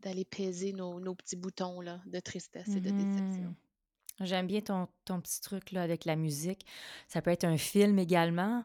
d'aller 0.00 0.26
peser 0.26 0.74
nos, 0.74 1.00
nos 1.00 1.14
petits 1.14 1.36
boutons 1.36 1.80
là, 1.80 2.02
de 2.06 2.20
tristesse 2.20 2.68
et 2.68 2.80
de 2.80 2.90
déception. 2.90 3.48
Mhm. 3.48 3.56
J'aime 4.20 4.46
bien 4.46 4.60
ton, 4.60 4.88
ton 5.06 5.20
petit 5.20 5.40
truc 5.40 5.72
là, 5.72 5.82
avec 5.82 6.04
la 6.04 6.16
musique. 6.16 6.66
Ça 7.06 7.22
peut 7.22 7.30
être 7.30 7.44
un 7.44 7.56
film 7.56 7.98
également, 7.98 8.64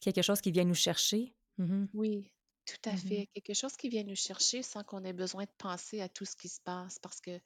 quelque 0.00 0.22
chose 0.22 0.42
qui 0.42 0.50
vient 0.50 0.64
nous 0.64 0.74
chercher. 0.74 1.34
Mhm, 1.56 1.88
Oui, 1.94 2.30
tout 2.66 2.90
à 2.90 2.92
mhm. 2.92 2.98
fait. 2.98 3.28
Quelque 3.32 3.54
chose 3.54 3.76
qui 3.76 3.88
vient 3.88 4.04
nous 4.04 4.16
chercher 4.16 4.62
sans 4.62 4.82
qu'on 4.84 5.04
ait 5.04 5.14
besoin 5.14 5.44
de 5.44 5.50
penser 5.56 6.02
à 6.02 6.08
tout 6.08 6.26
ce 6.26 6.36
qui 6.36 6.48
se 6.48 6.60
passe. 6.60 6.98
Parce 6.98 7.20
que 7.20 7.40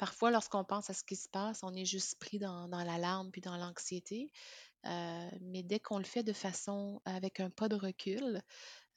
parfois, 0.00 0.30
lorsqu'on 0.30 0.64
pense 0.64 0.88
à 0.88 0.94
ce 0.94 1.04
qui 1.04 1.14
se 1.14 1.28
passe, 1.28 1.62
on 1.62 1.74
est 1.74 1.84
juste 1.84 2.18
pris 2.18 2.38
dans, 2.38 2.68
dans 2.68 2.82
l'alarme 2.82 3.30
puis 3.30 3.42
dans 3.42 3.58
l'anxiété. 3.58 4.32
Euh, 4.86 5.30
mais 5.42 5.62
dès 5.62 5.78
qu'on 5.78 5.98
le 5.98 6.04
fait 6.04 6.22
de 6.22 6.32
façon 6.32 7.02
avec 7.04 7.38
un 7.38 7.50
pas 7.50 7.68
de 7.68 7.74
recul, 7.74 8.40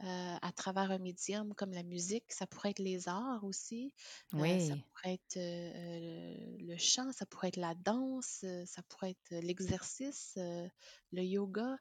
euh, 0.04 0.36
à 0.42 0.52
travers 0.56 0.92
un 0.92 1.00
médium 1.00 1.54
comme 1.56 1.74
la 1.74 1.84
musique, 1.84 2.32
ça 2.32 2.48
pourrait 2.48 2.70
être 2.70 2.80
les 2.80 3.10
arts 3.10 3.44
aussi, 3.44 3.94
euh, 4.38 4.60
ça 4.60 4.78
Oui. 4.78 4.82
pourrait 4.94 5.16
être 5.16 5.36
le 5.36 6.78
chant, 6.78 7.12
ça 7.12 7.26
pourrait 7.26 7.50
être 7.50 7.58
la 7.58 7.76
danse, 7.76 8.46
ça 8.66 8.82
pourrait 8.84 9.12
être 9.12 9.44
l'exercice, 9.44 10.38
le 10.38 11.22
yoga. 11.22 11.76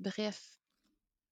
Bref, 0.00 0.58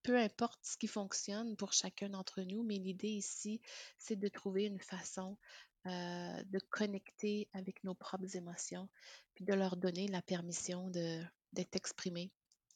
peu 0.04 0.16
importe 0.16 0.60
ce 0.64 0.76
qui 0.76 0.86
fonctionne 0.88 1.56
pour 1.56 1.72
chacun 1.72 2.10
d'entre 2.10 2.42
nous, 2.42 2.62
mais 2.62 2.78
l'idée 2.78 3.08
ici, 3.08 3.60
c'est 3.98 4.16
de 4.16 4.28
trouver 4.28 4.66
une 4.66 4.80
façon 4.80 5.38
euh, 5.86 6.42
de 6.44 6.60
connecter 6.70 7.48
avec 7.52 7.82
nos 7.82 7.94
propres 7.94 8.36
émotions, 8.36 8.88
puis 9.34 9.44
de 9.44 9.52
leur 9.54 9.76
donner 9.76 10.06
la 10.08 10.22
permission 10.22 10.90
de, 10.90 11.20
d'être 11.52 11.74
exprimées, 11.74 12.30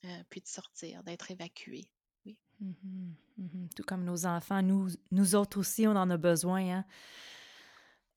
euh, 0.04 0.22
puis 0.28 0.40
de 0.40 0.48
sortir, 0.48 1.04
d'être 1.04 1.30
évacuées. 1.30 1.88
Oui. 2.24 2.36
Mhm, 2.60 3.14
mhm. 3.38 3.68
Tout 3.76 3.84
comme 3.84 4.04
nos 4.04 4.26
enfants, 4.26 4.62
nous, 4.62 4.88
nous 5.12 5.34
autres 5.34 5.60
aussi, 5.60 5.86
on 5.86 5.92
en 5.92 6.10
a 6.10 6.16
besoin. 6.16 6.78
Hein? 6.78 6.84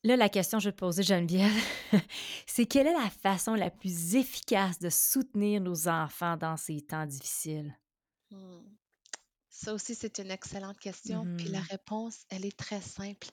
Là, 0.04 0.15
la 0.15 0.30
question 0.30 0.58
que 0.58 0.63
je 0.63 0.69
vais 0.69 0.73
te 0.73 0.80
poser, 0.80 1.04
Geneviève, 1.04 1.52
c'est 2.47 2.65
quelle 2.65 2.88
est 2.88 2.93
la 2.93 3.10
façon 3.10 3.54
la 3.54 3.69
plus 3.69 4.15
efficace 4.15 4.80
de 4.80 4.89
soutenir 4.89 5.62
nos 5.62 5.88
enfants 5.88 6.38
dans 6.38 6.58
ces 6.58 6.82
temps 6.82 7.06
difficiles? 7.06 7.78
Hmm. 8.32 8.62
Ça 9.49 9.73
aussi, 9.73 9.93
c'est 9.93 10.19
une 10.19 10.32
excellente 10.32 10.80
question. 10.80 11.28
Puis 11.38 11.49
la 11.49 11.60
réponse, 11.60 12.25
elle 12.30 12.45
est 12.45 12.58
très 12.58 12.80
simple. 12.80 13.28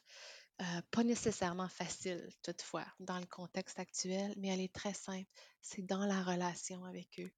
Euh, 0.62 0.82
pas 0.90 1.04
nécessairement 1.04 1.68
facile, 1.68 2.30
toutefois, 2.42 2.86
dans 2.98 3.18
le 3.18 3.26
contexte 3.26 3.78
actuel, 3.78 4.32
mais 4.38 4.48
elle 4.48 4.62
est 4.62 4.72
très 4.72 4.94
simple. 4.94 5.28
C'est 5.60 5.82
dans 5.82 6.06
la 6.06 6.22
relation 6.22 6.84
avec 6.86 7.20
eux. 7.20 7.30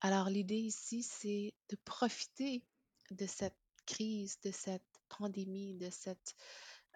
Alors, 0.00 0.30
l'idée 0.30 0.58
ici, 0.58 1.02
c'est 1.02 1.52
de 1.68 1.76
profiter 1.84 2.64
de 3.10 3.26
cette 3.26 3.58
crise, 3.84 4.38
de 4.42 4.52
cette 4.52 4.86
pandémie, 5.08 5.74
de 5.74 5.90
cette 5.90 6.36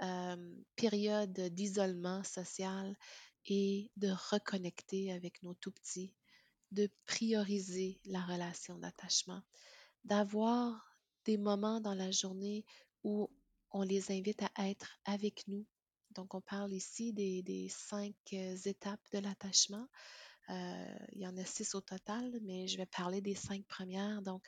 euh, 0.03 0.55
période 0.77 1.33
d'isolement 1.33 2.23
social 2.23 2.97
et 3.47 3.90
de 3.97 4.11
reconnecter 4.31 5.12
avec 5.12 5.42
nos 5.42 5.55
tout 5.55 5.73
petits, 5.73 6.14
de 6.70 6.88
prioriser 7.07 8.01
la 8.05 8.20
relation 8.20 8.79
d'attachement, 8.79 9.42
d'avoir 10.05 10.97
des 11.25 11.38
moments 11.38 11.81
dans 11.81 11.94
la 11.94 12.12
journée 12.12 12.64
où 13.03 13.29
on 13.74 13.82
les 13.82 14.10
invite 14.12 14.42
à 14.54 14.68
être 14.68 14.98
avec 15.04 15.46
nous. 15.48 15.66
Donc, 16.14 16.34
on 16.34 16.40
parle 16.40 16.72
ici 16.72 17.12
des, 17.12 17.68
cinq 17.68 18.14
euh, 18.32 18.56
étapes 18.64 19.04
de 19.12 19.18
l'attachement. 19.18 19.88
Euh, 20.50 20.96
il 21.12 21.22
y 21.22 21.26
en 21.26 21.37
a 21.37 21.44
six 21.44 21.74
au 21.74 21.80
total, 21.80 22.38
mais 22.42 22.68
je 22.68 22.76
vais 22.76 22.87
parler 22.87 23.20
des 23.20 23.34
cinq 23.34 23.64
premières. 23.66 24.22
Donc, 24.22 24.46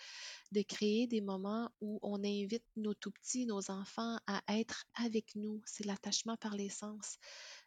de 0.53 0.63
créer 0.63 1.09
des 1.09 1.21
moments 1.21 1.71
où 1.81 1.99
on 2.03 2.23
invite 2.23 2.65
nos 2.77 2.95
tout 2.95 3.11
petits, 3.11 3.47
nos 3.47 3.71
enfants 3.71 4.17
à 4.29 4.43
être 4.49 4.85
avec 4.95 5.35
nous. 5.35 5.61
C'est 5.65 5.87
l'attachement 5.87 6.37
par 6.37 6.55
les 6.55 6.69
sens. 6.69 7.17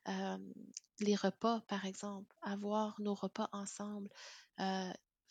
Euh, 0.08 0.38
les 1.02 1.16
repas, 1.16 1.62
par 1.68 1.86
exemple, 1.86 2.34
avoir 2.42 3.02
nos 3.02 3.16
repas 3.16 3.50
ensemble, 3.52 4.10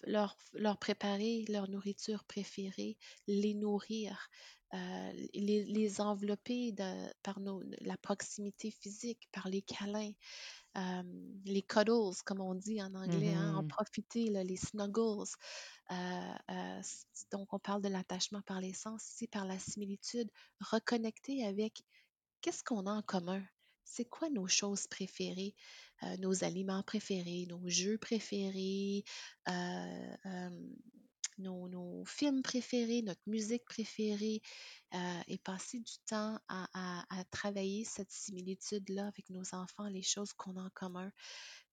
leur, 0.04 0.36
leur 0.52 0.78
préparer 0.78 1.44
leur 1.48 1.68
nourriture 1.68 2.24
préférée, 2.24 2.96
les 3.26 3.54
nourrir, 3.54 4.28
euh, 4.74 5.12
les, 5.32 5.64
les, 5.64 6.00
envelopper 6.00 6.72
de, 6.72 7.12
par 7.22 7.40
nos, 7.40 7.62
la 7.80 7.96
proximité 7.96 8.70
physique, 8.70 9.28
par 9.32 9.48
les 9.48 9.62
câlins, 9.62 10.12
euh, 10.76 11.02
les 11.46 11.62
cuddles, 11.62 12.22
comme 12.26 12.40
on 12.40 12.54
dit 12.54 12.82
en 12.82 12.94
anglais, 12.94 13.32
hein, 13.32 13.54
en 13.56 13.66
profiter, 13.66 14.28
là, 14.28 14.44
les 14.44 14.56
snuggles. 14.58 15.24
Euh, 15.90 16.82
donc, 17.32 17.52
on 17.54 17.58
parle 17.58 17.80
de 17.80 17.88
l'attachement 17.88 18.42
par 18.42 18.60
les 18.60 18.74
sens, 18.74 19.08
ici 19.08 19.26
par 19.26 19.46
la 19.46 19.58
similitude, 19.58 20.30
reconnecter 20.60 21.46
avec 21.46 21.82
qu'est-ce 22.42 22.62
qu'on 22.62 22.86
a 22.86 22.92
en 22.92 23.02
commun? 23.02 23.42
C'est 23.90 24.04
quoi 24.04 24.28
nos 24.28 24.46
choses 24.46 24.86
préférées, 24.86 25.54
euh, 26.02 26.16
nos 26.18 26.44
aliments 26.44 26.82
préférés, 26.82 27.46
nos 27.48 27.68
jeux 27.68 27.96
préférés, 27.96 29.02
euh, 29.48 30.16
euh, 30.26 30.50
nos, 31.38 32.04
films 32.04 32.42
préférés, 32.42 33.02
notre 33.02 33.22
musique 33.26 33.64
préférée, 33.64 34.42
et 35.26 35.38
passer 35.38 35.78
du 35.78 35.98
temps 36.06 36.38
à, 36.48 37.24
travailler 37.30 37.84
cette 37.84 38.10
similitude-là 38.10 39.06
avec 39.06 39.30
nos 39.30 39.54
enfants, 39.54 39.88
les 39.88 40.02
choses 40.02 40.32
qu'on 40.32 40.56
a 40.56 40.62
en 40.62 40.70
commun? 40.70 41.12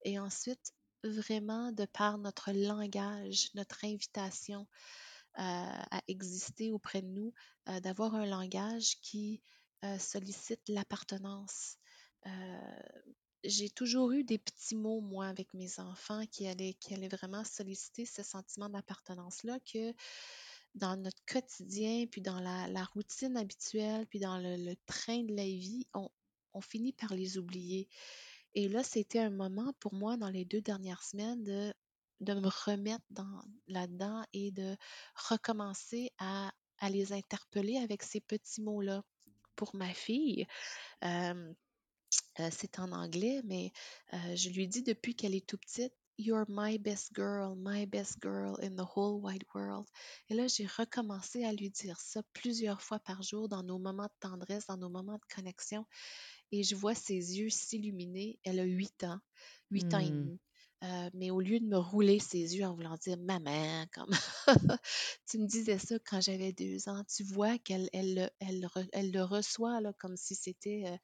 Et 0.04 0.20
ensuite, 0.20 0.74
vraiment, 1.04 1.72
de 1.72 1.86
par 1.86 2.18
notre 2.18 2.52
langage, 2.52 3.50
notre 3.56 3.86
invitation 3.86 4.68
à 5.34 6.02
exister 6.08 6.72
auprès 6.72 7.02
de 7.02 7.08
nous, 7.08 7.34
d'avoir 7.82 8.14
un 8.14 8.26
langage 8.26 9.00
qui 9.02 9.42
sollicite 9.98 10.62
l'appartenance. 10.68 11.78
J'ai 13.48 13.70
toujours 13.70 14.12
eu 14.12 14.24
des 14.24 14.40
petits 14.40 14.76
mots, 14.76 15.02
moi, 15.02 15.28
avec 15.28 15.54
mes 15.54 15.80
enfants 15.80 16.26
qui 16.32 16.48
allaient, 16.48 16.76
vraiment 17.12 17.44
solliciter 17.44 18.06
ce 18.06 18.24
sentiment 18.24 18.70
d'appartenance-là 18.70 19.60
que 19.60 19.94
dans 20.74 20.98
notre 20.98 21.24
quotidien, 21.26 22.08
puis 22.08 22.22
dans 22.22 22.40
la, 22.40 22.84
routine 22.86 23.38
habituelle, 23.38 24.08
puis 24.08 24.20
dans 24.20 24.40
le, 24.40 24.74
train 24.88 25.24
de 25.24 25.36
la 25.36 25.44
vie, 25.44 25.86
on, 25.94 26.10
finit 26.62 26.94
par 26.94 27.14
les 27.14 27.38
oublier. 27.38 27.88
Et 28.56 28.68
là, 28.68 28.82
c'était 28.82 29.20
un 29.20 29.30
moment 29.30 29.74
pour 29.80 29.94
moi 29.94 30.18
dans 30.18 30.30
les 30.30 30.46
deux 30.46 30.62
dernières 30.62 31.04
semaines 31.04 31.44
de, 31.44 31.74
de 32.22 32.34
me 32.34 32.48
remettre 32.48 33.06
dans, 33.12 33.44
là-dedans 33.68 34.24
et 34.34 34.52
de 34.52 34.76
recommencer 35.30 36.12
à, 36.18 36.52
les 36.90 37.14
interpeller 37.14 37.78
avec 37.78 38.02
ces 38.02 38.22
petits 38.22 38.62
mots-là. 38.62 39.04
Pour 39.56 39.74
ma 39.74 39.94
fille, 39.94 40.46
euh, 42.40 42.50
c'est 42.52 42.80
en 42.80 42.92
anglais, 42.92 43.42
mais 43.46 43.72
euh, 44.14 44.36
je 44.36 44.50
lui 44.50 44.68
dis 44.68 44.84
depuis 44.84 45.16
qu'elle 45.16 45.36
est 45.36 45.46
tout 45.48 45.58
petite, 45.58 45.94
You're 46.18 46.46
my 46.48 46.78
best 46.78 47.12
girl, 47.16 47.56
my 47.58 47.86
best 47.86 48.20
girl 48.22 48.56
in 48.62 48.76
the 48.76 48.86
whole 48.96 49.22
wide 49.22 49.44
world. 49.54 49.86
Et 50.30 50.34
là, 50.36 50.48
j'ai 50.48 50.66
recommencé 50.66 51.44
à 51.44 51.52
lui 51.52 51.70
dire 51.70 52.00
ça 52.00 52.22
plusieurs 52.34 52.82
fois 52.82 53.00
par 53.00 53.22
jour 53.22 53.50
dans 53.50 53.64
nos 53.64 53.80
moments 53.80 54.06
de 54.06 54.14
tendresse, 54.22 54.66
dans 54.68 54.78
nos 54.78 54.90
moments 54.90 55.18
de 55.18 55.36
connexion. 55.36 55.86
Et 56.52 56.64
je 56.64 56.76
vois 56.76 56.96
ses 56.96 57.14
yeux 57.40 57.50
s'illuminer. 57.50 58.40
Elle 58.44 58.60
a 58.60 58.64
8 58.64 59.04
ans, 59.04 59.20
8 59.72 59.94
ans 59.94 60.00
et 60.00 60.12
Hmm. 60.12 60.26
demi. 60.26 60.40
Euh, 60.84 61.10
mais 61.14 61.32
au 61.32 61.40
lieu 61.42 61.60
de 61.60 61.66
me 61.66 61.78
rouler 61.78 62.20
ses 62.20 62.56
yeux 62.58 62.66
en 62.66 62.76
voulant 62.76 62.98
dire 62.98 63.18
maman, 63.18 63.86
comme 63.94 64.12
tu 65.28 65.40
me 65.40 65.48
disais 65.48 65.80
ça 65.80 65.96
quand 66.06 66.22
j'avais 66.22 66.54
deux 66.54 66.90
ans, 66.90 67.04
tu 67.06 67.24
vois 67.24 67.58
qu'elle 67.60 67.90
elle, 67.94 68.30
elle, 68.40 68.68
elle, 68.76 68.90
elle 68.94 69.12
le 69.12 69.24
reçoit 69.24 69.82
là, 69.82 69.94
comme 70.00 70.18
si 70.18 70.36
c'était 70.36 70.84
euh, 70.88 70.98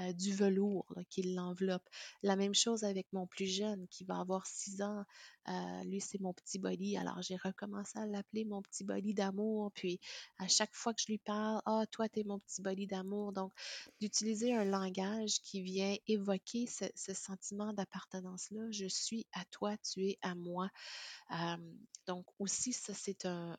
euh, 0.00 0.12
du 0.12 0.34
velours 0.34 0.86
qui 1.08 1.22
l'enveloppe. 1.34 1.88
La 2.22 2.36
même 2.36 2.54
chose 2.54 2.84
avec 2.84 3.06
mon 3.12 3.26
plus 3.26 3.46
jeune 3.46 3.86
qui 3.88 4.04
va 4.04 4.20
avoir 4.20 4.46
six 4.46 4.82
ans. 4.82 5.04
Euh, 5.48 5.84
lui, 5.84 6.00
c'est 6.00 6.20
mon 6.20 6.34
petit 6.34 6.58
body. 6.58 6.96
Alors, 6.96 7.22
j'ai 7.22 7.36
recommencé 7.36 7.98
à 7.98 8.06
l'appeler 8.06 8.44
mon 8.44 8.60
petit 8.62 8.84
body 8.84 9.14
d'amour. 9.14 9.72
Puis, 9.72 10.00
à 10.38 10.48
chaque 10.48 10.74
fois 10.74 10.92
que 10.92 11.00
je 11.00 11.06
lui 11.06 11.18
parle, 11.18 11.62
ah, 11.64 11.84
toi, 11.90 12.08
t'es 12.08 12.24
mon 12.24 12.38
petit 12.40 12.62
body 12.62 12.86
d'amour. 12.86 13.32
Donc, 13.32 13.52
d'utiliser 14.00 14.54
un 14.54 14.64
langage 14.64 15.40
qui 15.42 15.62
vient 15.62 15.96
évoquer 16.06 16.66
ce, 16.66 17.14
sentiment 17.14 17.72
d'appartenance-là. 17.72 18.70
Je 18.70 18.86
suis 18.86 19.26
à 19.32 19.44
toi, 19.46 19.76
tu 19.78 20.06
es 20.08 20.18
à 20.20 20.34
moi. 20.34 20.68
Euh, 21.30 21.56
donc, 22.06 22.26
aussi, 22.38 22.72
ça, 22.72 22.92
c'est 22.92 23.24
un, 23.24 23.56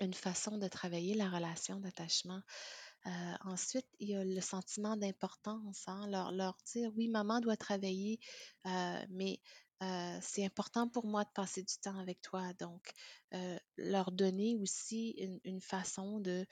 une 0.00 0.14
façon 0.14 0.58
de 0.58 0.68
travailler 0.68 1.14
la 1.14 1.28
relation 1.28 1.78
d'attachement. 1.80 2.40
Euh, 3.06 3.10
ensuite, 3.44 3.86
il 4.00 4.08
y 4.10 4.14
a 4.14 4.24
le 4.24 4.40
sentiment 4.40 4.96
d'importance, 4.96 5.84
hein, 5.86 6.06
leur, 6.32 6.56
dire 6.72 6.90
oui, 6.96 7.08
maman 7.08 7.40
doit 7.40 7.56
travailler, 7.56 8.18
euh, 8.66 9.04
mais 9.10 9.40
euh, 9.82 10.18
c'est 10.22 10.44
important 10.44 10.88
pour 10.88 11.06
moi 11.06 11.24
de 11.24 11.30
passer 11.34 11.62
du 11.62 11.74
temps 11.82 11.98
avec 11.98 12.22
toi. 12.22 12.52
Donc, 12.54 12.92
leur 13.76 14.12
donner 14.12 14.56
aussi 14.56 15.10
une, 15.44 15.60
façon 15.60 16.20
de 16.20 16.46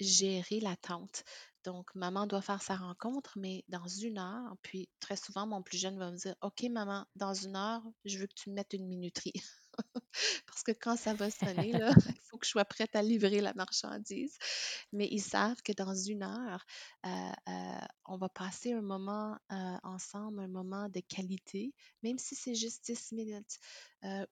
gérer 0.00 0.60
l'attente. 0.60 1.24
Donc, 1.64 1.94
maman 1.94 2.26
doit 2.26 2.42
faire 2.42 2.62
sa 2.62 2.76
rencontre, 2.76 3.38
mais 3.38 3.64
dans 3.68 3.86
une 3.86 4.18
heure, 4.18 4.56
puis 4.62 4.88
très 4.98 5.16
souvent, 5.16 5.46
mon 5.46 5.62
plus 5.62 5.78
jeune 5.78 5.98
va 5.98 6.10
me 6.10 6.16
dire, 6.16 6.34
OK, 6.42 6.62
maman, 6.70 7.06
dans 7.16 7.34
une 7.34 7.56
heure, 7.56 7.82
je 8.04 8.18
veux 8.18 8.26
que 8.26 8.34
tu 8.34 8.50
me 8.50 8.54
mettes 8.54 8.72
une 8.72 8.86
minuterie. 8.86 9.34
Parce 10.46 10.62
que 10.62 10.72
quand 10.72 10.96
ça 10.96 11.14
va 11.14 11.30
sonner, 11.30 11.72
là, 11.72 11.90
il 12.16 12.20
faut 12.22 12.38
que 12.38 12.46
je 12.46 12.50
sois 12.50 12.64
prête 12.64 12.94
à 12.94 13.02
livrer 13.02 13.40
la 13.40 13.54
marchandise. 13.54 14.36
Mais 14.92 15.08
ils 15.10 15.22
savent 15.22 15.62
que 15.62 15.72
dans 15.72 15.94
une 15.94 16.22
heure, 16.22 16.64
euh, 17.06 17.08
euh, 17.48 17.86
on 18.04 18.16
va 18.16 18.28
passer 18.28 18.72
un 18.72 18.82
moment 18.82 19.36
euh, 19.52 19.76
ensemble, 19.82 20.40
un 20.40 20.48
moment 20.48 20.88
de 20.88 21.00
qualité, 21.00 21.74
même 22.02 22.18
si 22.18 22.34
c'est 22.34 22.54
juste 22.54 22.84
10 22.86 23.12
minutes, 23.12 23.58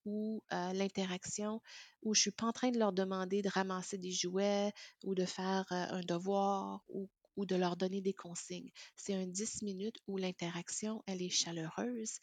où 0.04 0.42
euh, 0.52 0.72
l'interaction, 0.72 1.60
où 2.02 2.14
je 2.14 2.20
ne 2.20 2.22
suis 2.22 2.30
pas 2.30 2.46
en 2.46 2.52
train 2.52 2.70
de 2.70 2.78
leur 2.78 2.92
demander 2.92 3.42
de 3.42 3.48
ramasser 3.48 3.98
des 3.98 4.12
jouets 4.12 4.72
ou 5.04 5.14
de 5.14 5.24
faire 5.24 5.66
un 5.70 6.00
devoir 6.00 6.82
ou 6.88 7.08
ou 7.38 7.46
de 7.46 7.54
leur 7.54 7.76
donner 7.76 8.00
des 8.00 8.12
consignes. 8.12 8.72
C'est 8.96 9.14
un 9.14 9.26
10 9.26 9.62
minutes 9.62 9.98
où 10.08 10.16
l'interaction, 10.16 11.04
elle 11.06 11.22
est 11.22 11.30
chaleureuse, 11.30 12.18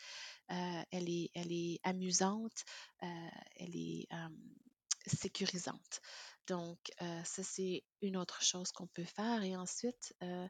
euh, 0.51 0.81
elle, 0.91 1.09
est, 1.09 1.31
elle 1.33 1.53
est 1.53 1.79
amusante, 1.83 2.65
euh, 3.01 3.07
elle 3.55 3.75
est 3.77 4.07
euh, 4.11 4.27
sécurisante. 5.07 6.01
Donc, 6.47 6.77
ça, 6.99 7.41
c'est 7.41 7.83
une 8.01 8.17
autre 8.17 8.43
chose 8.43 8.71
qu'on 8.71 8.85
peut 8.85 9.05
faire. 9.05 9.41
Et 9.41 9.55
ensuite, 9.55 10.13
le, 10.21 10.47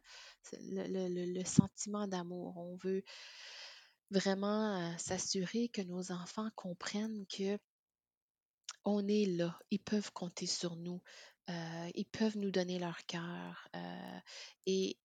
le, 0.51 1.33
le, 1.33 1.45
sentiment 1.45 2.05
d'amour. 2.05 2.57
On 2.57 2.75
veut 2.75 3.01
vraiment 4.11 4.97
s'assurer 4.97 5.69
que 5.69 5.81
nos 5.83 6.11
enfants 6.11 6.49
comprennent 6.55 7.25
que 7.27 7.57
on 8.83 9.07
est 9.07 9.25
là, 9.25 9.57
ils 9.71 9.79
peuvent 9.79 10.11
compter 10.11 10.45
sur 10.45 10.75
nous, 10.75 11.01
euh, 11.49 11.89
ils 11.95 12.05
peuvent 12.05 12.37
nous 12.37 12.51
donner 12.51 12.79
leur 12.79 13.05
cœur. 13.05 13.67
Euh, 13.75 14.19
et, 14.65 14.97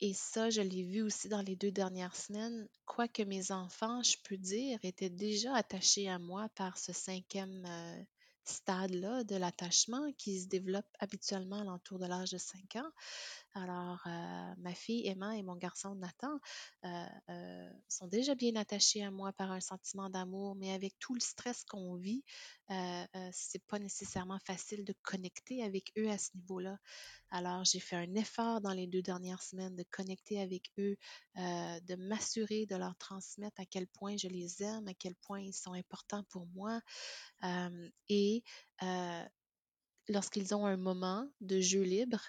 et 0.00 0.14
ça, 0.14 0.50
je 0.50 0.60
l'ai 0.60 0.82
vu 0.82 1.02
aussi 1.02 1.28
dans 1.28 1.42
les 1.42 1.56
deux 1.56 1.70
dernières 1.70 2.16
semaines, 2.16 2.68
quoique 2.86 3.22
mes 3.22 3.52
enfants, 3.52 4.02
je 4.02 4.16
peux 4.24 4.36
dire, 4.36 4.78
étaient 4.82 5.10
déjà 5.10 5.54
attachés 5.54 6.08
à 6.08 6.18
moi 6.18 6.48
par 6.54 6.78
ce 6.78 6.92
cinquième 6.92 7.64
euh, 7.66 8.02
stade-là 8.44 9.24
de 9.24 9.36
l'attachement 9.36 10.12
qui 10.18 10.40
se 10.40 10.48
développe 10.48 10.88
habituellement 10.98 11.60
à 11.60 11.64
l'entour 11.64 11.98
de 11.98 12.06
l'âge 12.06 12.30
de 12.30 12.38
5 12.38 12.76
ans. 12.76 12.90
Alors, 13.54 14.00
euh, 14.06 14.54
ma 14.58 14.74
fille 14.74 15.06
Emma 15.06 15.36
et 15.36 15.42
mon 15.42 15.56
garçon 15.56 15.94
Nathan 15.94 16.40
euh, 16.84 17.04
euh, 17.28 17.70
sont 17.86 18.06
déjà 18.06 18.34
bien 18.34 18.56
attachés 18.56 19.04
à 19.04 19.10
moi 19.10 19.32
par 19.34 19.52
un 19.52 19.60
sentiment 19.60 20.08
d'amour, 20.08 20.54
mais 20.54 20.72
avec 20.72 20.98
tout 20.98 21.12
le 21.12 21.20
stress 21.20 21.62
qu'on 21.64 21.96
vit, 21.96 22.24
c'est 23.32 23.62
pas 23.66 23.78
nécessairement 23.78 24.38
facile 24.38 24.84
de 24.84 24.94
connecter 25.02 25.62
avec 25.62 25.92
eux 25.98 26.08
à 26.08 26.16
ce 26.16 26.30
niveau-là. 26.36 26.78
Alors, 27.30 27.64
j'ai 27.64 27.80
fait 27.80 27.96
un 27.96 28.14
effort 28.14 28.62
dans 28.62 28.72
les 28.72 28.86
deux 28.86 29.02
dernières 29.02 29.42
semaines 29.42 29.76
de 29.76 29.84
connecter 29.90 30.40
avec 30.40 30.70
eux, 30.78 30.96
de 31.36 31.94
m'assurer 31.96 32.64
de 32.64 32.76
leur 32.76 32.96
transmettre 32.96 33.60
à 33.60 33.66
quel 33.66 33.86
point 33.86 34.16
je 34.16 34.28
les 34.28 34.62
aime, 34.62 34.88
à 34.88 34.94
quel 34.94 35.14
point 35.16 35.40
ils 35.40 35.52
sont 35.52 35.74
importants 35.74 36.24
pour 36.30 36.46
moi. 36.54 36.80
Et 38.08 38.42
lorsqu'ils 40.08 40.54
ont 40.54 40.64
un 40.64 40.78
moment 40.78 41.28
de 41.42 41.60
jeu 41.60 41.82
libre 41.82 42.22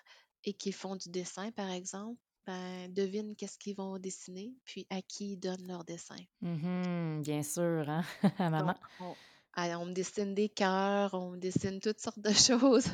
et 0.44 0.54
qu'ils 0.54 0.74
font 0.74 0.96
du 0.96 1.10
dessin, 1.10 1.52
par 1.52 1.70
exemple, 1.70 2.20
ben, 2.46 2.94
devine 2.94 3.36
qu'est-ce 3.36 3.58
qu'ils 3.58 3.76
vont 3.76 3.98
dessiner, 3.98 4.54
puis 4.66 4.86
à 4.90 5.02
qui 5.02 5.34
ils 5.34 5.38
donnent 5.38 5.66
leur 5.66 5.86
dessin. 5.86 6.18
Mhm, 6.42 7.22
bien 7.22 7.42
sûr, 7.42 7.90
hein, 7.90 8.04
à 8.38 8.50
maman. 8.50 8.74
Donc, 8.74 8.78
on, 9.00 9.16
on 9.56 9.86
me 9.86 9.94
dessine 9.94 10.34
des 10.36 10.50
cœurs, 10.50 11.14
on 11.14 11.32
me 11.32 11.38
dessine 11.38 11.80
toutes 11.80 12.02
sortes 12.02 12.20
de 12.20 12.32
choses. 12.34 12.88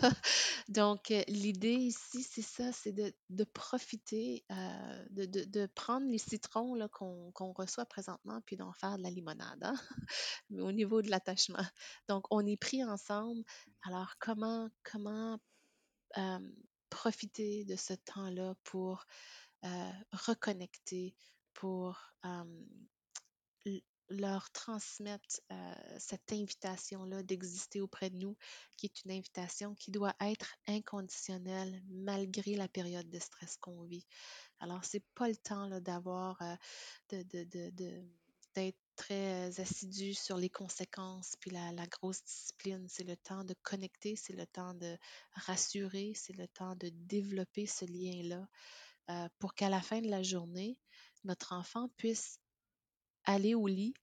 Donc, 0.68 1.10
euh, 1.10 1.24
l'idée 1.28 1.74
ici, 1.74 2.22
c'est 2.22 2.44
ça, 2.44 2.72
c'est 2.72 2.92
de, 2.92 3.12
de 3.32 3.44
profiter, 3.44 4.46
euh, 4.52 5.06
de, 5.10 5.26
de, 5.26 5.44
de, 5.46 5.66
prendre 5.66 6.08
les 6.08 6.20
citrons 6.20 6.78
qu'on 6.92 7.32
qu'on 7.32 7.52
reçoit 7.54 7.88
présentement, 7.88 8.42
puis 8.46 8.56
d'en 8.56 8.74
faire 8.74 9.00
de 9.00 9.04
la 9.04 9.10
limonade, 9.10 9.64
hein? 9.64 9.76
mais 10.52 10.62
au 10.62 10.72
niveau 10.72 11.02
de 11.02 11.10
l'attachement. 11.10 11.66
Donc, 12.08 12.26
on 12.30 12.46
est 12.46 12.58
pris 12.58 12.84
ensemble. 12.84 13.44
Alors, 13.82 14.14
comment, 14.20 14.70
comment 14.84 15.40
euh, 16.18 16.40
profiter 16.89 17.65
de 17.65 17.75
ce 17.75 17.93
temps-là 17.93 18.56
pour 18.63 19.06
euh, 19.65 19.91
reconnecter, 20.12 21.15
pour 21.54 21.99
leur 24.10 24.49
transmettre 24.52 25.39
cette 25.99 26.32
invitation-là 26.32 27.21
d'exister 27.23 27.80
auprès 27.82 28.10
de 28.10 28.17
nous, 28.17 28.36
qui 28.75 28.88
est 28.88 29.04
une 29.04 29.12
invitation 29.12 29.75
qui 29.75 29.91
doit 29.91 30.15
être 30.19 30.56
inconditionnelle 30.67 31.82
malgré 31.89 32.56
la 32.56 32.67
période 32.67 33.10
de 33.10 33.19
stress 33.19 33.58
qu'on 33.58 33.84
vit. 33.84 34.06
Alors, 34.60 34.84
c'est 34.84 35.04
pas 35.15 35.30
le 35.30 35.38
temps 35.38 35.80
d'avoir, 35.80 36.41
euh, 36.41 36.56
de, 37.10 37.34
d'être 38.56 38.80
très 39.00 39.62
assidu 39.62 40.14
sur 40.14 40.36
les 40.36 40.50
conséquences, 40.50 41.36
puis 41.40 41.52
la, 41.52 41.72
la 41.72 41.88
grosse 41.88 42.22
discipline. 42.26 42.86
C'est 42.90 43.06
le 43.06 43.16
temps 43.16 43.46
de 43.46 43.56
connecter, 43.64 44.18
c'est 44.18 44.36
le 44.36 44.46
temps 44.46 44.74
de 44.74 44.98
rassurer, 45.32 46.12
c'est 46.16 46.36
le 46.36 46.50
temps 46.50 46.76
de 46.76 46.90
développer 46.90 47.66
ce 47.66 47.86
lien-là 47.86 48.46
euh, 49.10 49.30
pour 49.40 49.56
qu'à 49.56 49.70
la 49.70 49.82
fin 49.82 50.02
de 50.02 50.10
la 50.10 50.22
journée, 50.22 50.78
notre 51.24 51.54
enfant 51.54 51.88
puisse 51.96 52.40
aller 53.24 53.56
au 53.56 53.68
lit 53.68 53.94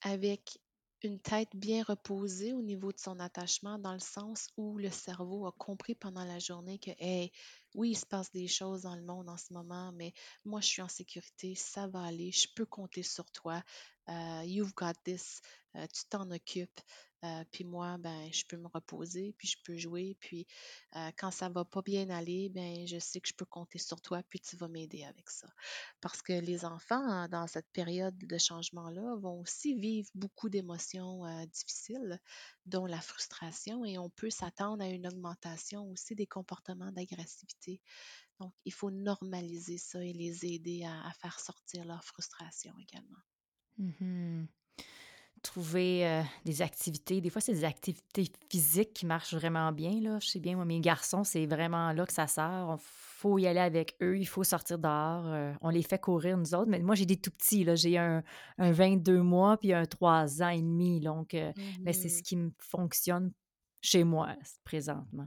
avec 0.00 0.58
une 1.04 1.20
tête 1.20 1.50
bien 1.54 1.82
reposée 1.82 2.52
au 2.52 2.62
niveau 2.62 2.92
de 2.92 2.98
son 2.98 3.20
attachement, 3.20 3.78
dans 3.78 3.92
le 3.92 4.00
sens 4.00 4.48
où 4.56 4.78
le 4.78 4.90
cerveau 4.90 5.46
a 5.46 5.52
compris 5.52 5.94
pendant 5.94 6.24
la 6.24 6.38
journée 6.38 6.78
que, 6.78 6.90
hey, 6.98 7.30
oui, 7.74 7.90
il 7.90 7.96
se 7.96 8.06
passe 8.06 8.32
des 8.32 8.48
choses 8.48 8.82
dans 8.82 8.96
le 8.96 9.02
monde 9.02 9.28
en 9.28 9.36
ce 9.36 9.52
moment, 9.52 9.92
mais 9.92 10.12
moi, 10.44 10.60
je 10.60 10.66
suis 10.66 10.82
en 10.82 10.88
sécurité, 10.88 11.54
ça 11.54 11.86
va 11.86 12.02
aller, 12.02 12.32
je 12.32 12.48
peux 12.54 12.66
compter 12.66 13.02
sur 13.02 13.30
toi. 13.30 13.62
Euh, 14.08 14.42
you've 14.44 14.74
got 14.74 14.94
this, 15.04 15.40
euh, 15.76 15.86
tu 15.92 16.04
t'en 16.08 16.30
occupes. 16.30 16.80
Euh, 17.24 17.44
puis 17.50 17.64
moi, 17.64 17.96
ben, 17.98 18.30
je 18.32 18.44
peux 18.46 18.56
me 18.56 18.68
reposer, 18.68 19.34
puis 19.38 19.48
je 19.48 19.56
peux 19.64 19.76
jouer. 19.76 20.16
Puis 20.20 20.46
quand 21.16 21.30
ça 21.30 21.48
va 21.48 21.64
pas 21.64 21.82
bien 21.82 22.10
aller, 22.10 22.50
ben, 22.50 22.86
je 22.86 22.98
sais 22.98 23.20
que 23.20 23.28
je 23.28 23.34
peux 23.34 23.44
compter 23.44 23.78
sur 23.78 24.00
toi, 24.00 24.22
puis 24.28 24.40
tu 24.40 24.56
vas 24.56 24.68
m'aider 24.68 25.04
avec 25.04 25.30
ça. 25.30 25.48
Parce 26.00 26.22
que 26.22 26.32
les 26.32 26.64
enfants, 26.64 27.26
dans 27.28 27.46
cette 27.46 27.68
période 27.72 28.16
de 28.16 28.38
changement-là, 28.38 29.16
vont 29.16 29.40
aussi 29.40 29.74
vivre 29.74 30.08
beaucoup 30.14 30.48
d'émotions 30.48 31.24
difficiles, 31.46 32.20
dont 32.66 32.86
la 32.86 33.00
frustration, 33.00 33.84
et 33.84 33.98
on 33.98 34.10
peut 34.10 34.30
s'attendre 34.30 34.84
à 34.84 34.88
une 34.88 35.06
augmentation 35.06 35.90
aussi 35.90 36.14
des 36.14 36.26
comportements 36.26 36.92
d'agressivité. 36.92 37.80
Donc, 38.40 38.52
il 38.64 38.72
faut 38.72 38.90
normaliser 38.90 39.78
ça 39.78 40.04
et 40.04 40.12
les 40.12 40.44
aider 40.44 40.84
à, 40.84 41.12
faire 41.20 41.38
sortir 41.38 41.84
leur 41.84 42.04
frustration 42.04 42.74
également. 42.78 43.20
Mmh 43.78 44.46
trouver 45.44 46.06
euh, 46.06 46.22
des 46.44 46.62
activités. 46.62 47.20
Des 47.20 47.30
fois, 47.30 47.40
c'est 47.40 47.52
des 47.52 47.64
activités 47.64 48.24
physiques 48.50 48.94
qui 48.94 49.06
marchent 49.06 49.34
vraiment 49.34 49.70
bien. 49.70 50.00
Là. 50.00 50.18
Je 50.20 50.26
sais 50.26 50.40
bien, 50.40 50.56
moi, 50.56 50.64
mes 50.64 50.80
garçons, 50.80 51.22
c'est 51.22 51.46
vraiment 51.46 51.92
là 51.92 52.06
que 52.06 52.12
ça 52.12 52.26
sert. 52.26 52.66
Il 52.72 52.80
faut 52.80 53.38
y 53.38 53.46
aller 53.46 53.60
avec 53.60 53.94
eux, 54.02 54.18
il 54.18 54.26
faut 54.26 54.42
sortir 54.42 54.78
dehors. 54.78 55.26
Euh, 55.26 55.52
on 55.60 55.68
les 55.68 55.82
fait 55.82 56.00
courir, 56.00 56.36
nous 56.36 56.54
autres. 56.54 56.68
Mais 56.68 56.80
moi, 56.80 56.94
j'ai 56.94 57.06
des 57.06 57.18
tout 57.18 57.30
petits. 57.30 57.64
J'ai 57.76 57.98
un, 57.98 58.22
un, 58.58 58.72
22 58.72 59.22
mois 59.22 59.56
puis 59.56 59.72
un 59.72 59.84
3 59.84 60.42
ans 60.42 60.48
et 60.48 60.62
demi. 60.62 61.00
Donc, 61.00 61.34
euh, 61.34 61.52
mais 61.82 61.92
c'est 61.92 62.08
ce 62.08 62.20
mmh 62.20 62.22
qui 62.22 62.36
me 62.36 62.50
fonctionne 62.58 63.32
chez 63.82 64.02
moi 64.02 64.30
présentement. 64.64 65.26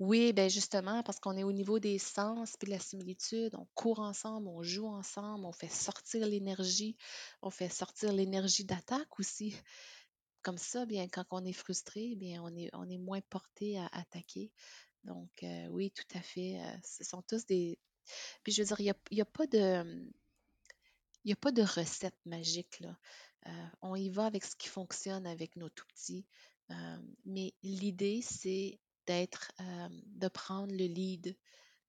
Oui, 0.00 0.32
ben 0.32 0.48
justement, 0.48 1.02
parce 1.02 1.20
qu'on 1.20 1.36
est 1.36 1.42
au 1.44 1.52
niveau 1.52 1.78
des 1.78 1.98
sens 1.98 2.56
puis 2.56 2.64
de 2.64 2.70
la 2.70 2.80
similitude, 2.80 3.54
on 3.54 3.66
court 3.74 4.00
ensemble, 4.00 4.48
on 4.48 4.62
joue 4.62 4.86
ensemble, 4.86 5.44
on 5.44 5.52
fait 5.52 5.68
sortir 5.68 6.26
l'énergie, 6.26 6.96
on 7.42 7.50
fait 7.50 7.68
sortir 7.68 8.10
l'énergie 8.10 8.64
d'attaque 8.64 9.20
aussi. 9.20 9.54
Comme 10.40 10.56
ça, 10.56 10.86
bien, 10.86 11.06
quand 11.06 11.26
on 11.32 11.44
est 11.44 11.52
frustré, 11.52 12.14
bien, 12.16 12.42
on 12.42 12.56
est, 12.56 12.70
on 12.72 12.88
est 12.88 12.96
moins 12.96 13.20
porté 13.28 13.78
à 13.78 13.88
attaquer. 13.92 14.50
Donc, 15.04 15.28
euh, 15.42 15.66
oui, 15.68 15.90
tout 15.90 16.16
à 16.16 16.22
fait. 16.22 16.58
Euh, 16.58 16.76
ce 16.82 17.04
sont 17.04 17.20
tous 17.20 17.44
des. 17.44 17.78
Puis, 18.42 18.52
je 18.52 18.62
veux 18.62 18.66
dire, 18.68 18.80
il 18.80 18.84
n'y 19.12 19.20
a, 19.20 19.22
a, 19.22 19.26
pas 19.26 19.46
de. 19.46 20.10
A 21.30 21.36
pas 21.36 21.52
de 21.52 21.62
recette 21.62 22.16
magique, 22.24 22.80
là. 22.80 22.96
Euh, 23.48 23.66
on 23.82 23.96
y 23.96 24.08
va 24.08 24.24
avec 24.24 24.44
ce 24.44 24.56
qui 24.56 24.68
fonctionne 24.68 25.26
avec 25.26 25.56
nos 25.56 25.68
tout 25.68 25.86
petits. 25.88 26.26
mais 27.26 27.52
l'idée, 27.62 28.22
c'est 28.22 28.78
d'être, 29.06 29.52
euh, 29.60 29.88
de 29.90 30.28
prendre 30.28 30.72
le 30.72 30.86
lead, 30.86 31.36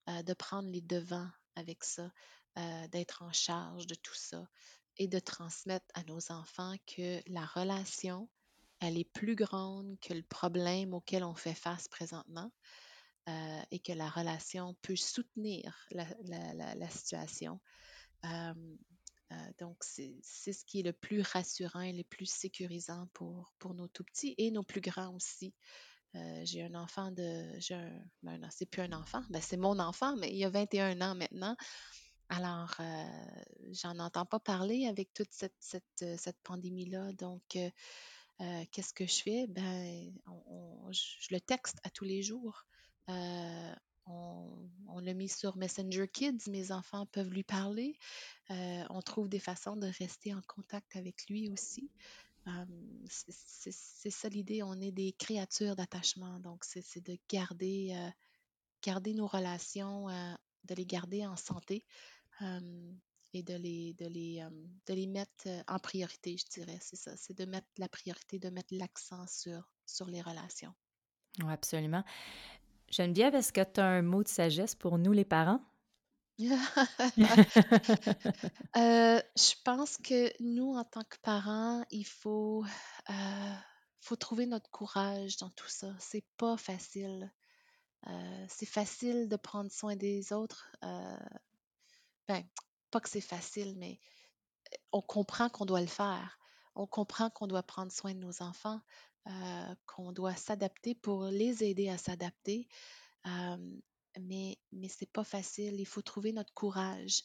euh, 0.10 0.24
de 0.24 0.34
prendre 0.34 0.70
les 0.70 0.82
devants 0.82 1.30
avec 1.56 1.84
ça, 1.84 2.12
euh, 2.58 2.88
d'être 2.88 3.22
en 3.22 3.32
charge 3.32 3.88
de 3.88 3.96
tout 3.96 4.16
ça 4.16 4.48
et 4.98 5.08
de 5.08 5.20
transmettre 5.20 5.86
à 5.94 6.04
nos 6.04 6.32
enfants 6.32 6.76
que 6.88 7.22
la 7.28 7.46
relation, 7.46 8.30
elle 8.80 8.98
est 8.98 9.10
plus 9.14 9.36
grande 9.36 10.00
que 10.00 10.14
le 10.14 10.24
problème 10.24 10.94
auquel 10.94 11.24
on 11.24 11.36
fait 11.36 11.54
face 11.54 11.88
présentement 11.88 12.52
et 13.70 13.80
que 13.80 13.94
la 13.94 14.10
relation 14.10 14.76
peut 14.82 14.96
soutenir 14.96 15.88
la, 15.92 16.90
situation. 16.90 17.62
donc, 19.60 19.78
c'est 19.84 20.20
ce 20.54 20.66
qui 20.66 20.80
est 20.80 20.84
le 20.84 20.92
plus 20.92 21.22
rassurant 21.22 21.82
et 21.82 21.94
le 21.94 22.04
plus 22.04 22.26
sécurisant 22.26 23.08
pour, 23.14 23.54
pour 23.60 23.76
nos 23.76 23.88
tout 23.88 24.04
petits 24.04 24.36
et 24.38 24.52
nos 24.52 24.64
plus 24.64 24.82
grands 24.82 25.16
aussi. 25.16 25.54
Euh, 26.16 26.42
j'ai 26.44 26.64
un 26.64 26.76
enfant 26.76 27.12
de. 27.12 27.52
Ben 28.24 28.50
c'est 28.52 28.66
plus 28.66 28.82
un 28.82 28.92
enfant, 28.92 29.22
ben 29.30 29.42
c'est 29.42 29.58
mon 29.58 29.80
enfant, 29.80 30.16
mais 30.18 30.34
il 30.34 30.44
a 30.44 30.50
21 30.50 31.00
ans 31.02 31.16
maintenant. 31.16 31.56
Alors, 32.30 32.74
euh, 32.80 33.06
j'en 33.72 34.00
entends 34.00 34.26
pas 34.26 34.40
parler 34.40 34.88
avec 34.88 35.14
toute 35.14 35.32
cette, 35.32 35.56
cette, 35.60 35.84
euh, 36.04 36.32
pandémie-là. 36.44 37.12
Donc, 37.14 37.42
qu'est-ce 37.48 38.94
que 38.94 39.06
je 39.06 39.22
fais? 39.22 39.48
Ben, 39.48 40.14
je 40.92 41.28
le 41.32 41.40
texte 41.40 41.78
à 41.84 41.90
tous 41.90 42.06
les 42.06 42.22
jours. 42.22 42.66
on, 43.08 44.70
on 44.88 45.00
l'a 45.00 45.14
mis 45.14 45.30
sur 45.30 45.58
Messenger 45.58 46.08
Kids, 46.08 46.50
mes 46.50 46.72
enfants 46.72 47.06
peuvent 47.06 47.30
lui 47.30 47.44
parler. 47.44 47.98
on 48.50 49.02
trouve 49.02 49.30
des 49.30 49.40
façons 49.40 49.76
de 49.76 49.88
rester 50.00 50.34
en 50.34 50.42
contact 50.48 50.96
avec 50.96 51.26
lui 51.30 51.50
aussi 51.50 51.92
c'est 53.08 54.10
ça 54.10 54.30
l'idée, 54.30 54.64
on 54.64 54.80
est 54.80 54.92
des 54.92 55.14
créatures 55.14 55.76
d'attachement. 55.76 56.40
Donc, 56.40 56.64
c'est 56.64 57.06
de 57.06 57.18
garder, 57.30 57.96
garder 58.84 59.14
nos 59.14 59.28
relations, 59.28 60.08
de 60.08 60.76
les 60.76 60.86
garder 60.86 61.26
en 61.26 61.36
santé 61.36 61.86
et 63.34 63.44
de 63.44 63.54
les, 63.54 63.94
de, 63.94 64.08
les, 64.08 64.46
de 64.88 64.94
les 64.94 65.08
mettre 65.08 65.48
en 65.68 65.80
priorité, 65.80 66.36
je 66.38 66.46
dirais. 66.48 66.80
C'est 66.82 66.98
ça, 66.98 67.16
c'est 67.16 67.38
de 67.38 67.46
mettre 67.46 67.68
la 67.78 67.88
priorité, 67.88 68.40
de 68.40 68.50
mettre 68.50 68.74
l'accent 68.74 69.26
sur, 69.28 69.72
sur 69.86 70.08
les 70.08 70.22
relations. 70.22 70.74
Absolument. 71.48 72.04
Geneviève, 72.90 73.36
est-ce 73.36 73.54
que 73.54 73.64
tu 73.64 73.80
as 73.80 73.86
un 73.86 74.02
mot 74.02 74.24
de 74.24 74.28
sagesse 74.28 74.76
pour 74.76 74.98
nous, 74.98 75.14
les 75.14 75.24
parents? 75.24 75.62
Euh, 78.78 79.22
je 79.36 79.54
pense 79.66 79.98
que 79.98 80.32
nous, 80.42 80.76
en 80.76 80.86
tant 80.86 81.04
que 81.04 81.18
parents, 81.22 81.84
il 81.92 82.06
faut, 82.06 82.64
euh, 83.10 83.54
faut 84.00 84.16
trouver 84.16 84.46
notre 84.46 84.70
courage 84.70 85.38
dans 85.38 85.50
tout 85.52 85.68
ça. 85.68 85.94
C'est 86.00 86.24
pas 86.38 86.58
facile. 86.58 87.32
Euh, 88.08 88.46
c'est 88.48 88.66
facile 88.66 89.28
de 89.28 89.36
prendre 89.36 89.72
soin 89.72 89.96
des 89.96 90.32
autres. 90.32 90.72
ben, 90.82 92.44
pas 92.92 93.02
que 93.02 93.10
c'est 93.10 93.22
facile, 93.22 93.76
mais 93.78 94.00
on 94.92 95.02
comprend 95.02 95.50
qu'on 95.50 95.66
doit 95.66 95.82
le 95.82 95.88
faire. 95.88 96.40
On 96.76 96.88
comprend 96.88 97.30
qu'on 97.30 97.48
doit 97.48 97.64
prendre 97.64 97.92
soin 97.92 98.14
de 98.14 98.20
nos 98.20 98.42
enfants, 98.42 98.80
qu'on 99.86 100.14
doit 100.14 100.36
s'adapter 100.36 100.96
pour 100.96 101.26
les 101.26 101.64
aider 101.64 101.90
à 101.90 101.98
s'adapter 101.98 102.68
mais, 104.20 104.58
mais 104.72 104.88
c'est 104.88 105.12
pas 105.12 105.24
facile. 105.24 105.80
Il 105.80 105.86
faut 105.86 106.02
trouver 106.02 106.34
notre 106.34 106.54
courage. 106.54 107.24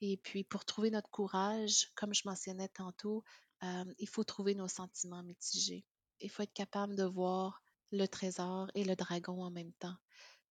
Et 0.00 0.16
puis, 0.16 0.44
pour 0.44 0.64
trouver 0.64 0.90
notre 0.90 1.10
courage, 1.10 1.88
comme 1.96 2.14
je 2.14 2.22
mentionnais 2.24 2.68
tantôt, 2.68 3.24
euh, 3.64 3.94
il 3.98 4.08
faut 4.08 4.24
trouver 4.24 4.54
nos 4.54 4.68
sentiments 4.68 5.22
mitigés. 5.22 5.84
Il 6.20 6.30
faut 6.30 6.42
être 6.42 6.52
capable 6.52 6.94
de 6.96 7.04
voir 7.04 7.62
le 7.90 8.06
trésor 8.06 8.70
et 8.74 8.84
le 8.84 8.94
dragon 8.96 9.42
en 9.42 9.50
même 9.50 9.72
temps. 9.74 9.96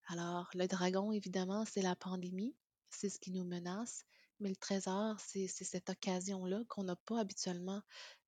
Alors, 0.08 0.50
le 0.54 0.68
dragon, 0.68 1.12
évidemment, 1.12 1.66
c'est 1.66 1.82
la 1.82 1.96
pandémie, 1.96 2.56
c'est 2.90 3.10
ce 3.10 3.20
qui 3.20 3.32
nous 3.32 3.44
menace, 3.44 4.06
mais 4.40 4.50
le 4.50 4.56
trésor, 4.56 5.20
c'est 5.20 5.48
cette 5.48 5.90
occasion-là 5.90 6.64
qu'on 6.70 6.84
n'a 6.84 6.96
pas 6.96 7.20
habituellement 7.20 7.82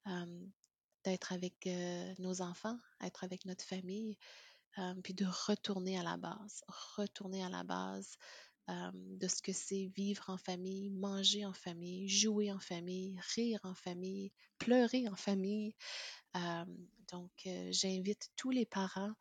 euh, 0.08 0.46
d'être 1.04 1.32
avec 1.32 1.68
euh, 1.68 2.14
nos 2.20 2.42
enfants, 2.42 2.78
être 3.02 3.24
avec 3.24 3.46
notre 3.46 3.64
famille, 3.64 4.18
euh, 4.80 4.94
puis 5.04 5.14
de 5.14 5.26
retourner 5.26 6.00
à 6.00 6.04
la 6.04 6.18
base, 6.18 6.64
retourner 6.96 7.44
à 7.44 7.50
la 7.50 7.64
base 7.64 8.18
euh, 8.70 8.92
de 8.94 9.28
ce 9.28 9.42
que 9.42 9.52
c'est 9.52 9.92
vivre 9.96 10.30
en 10.30 10.38
famille, 10.38 10.90
manger 10.90 11.46
en 11.46 11.54
famille, 11.54 12.08
jouer 12.08 12.52
en 12.52 12.60
famille, 12.60 13.20
rire 13.36 13.60
en 13.64 13.76
famille, 13.76 14.32
pleurer 14.58 15.10
en 15.10 15.16
famille. 15.16 15.76
Euh, 16.38 16.66
donc, 17.12 17.32
j'invite 17.72 18.30
tous 18.36 18.52
les 18.52 18.66
parents 18.66 19.14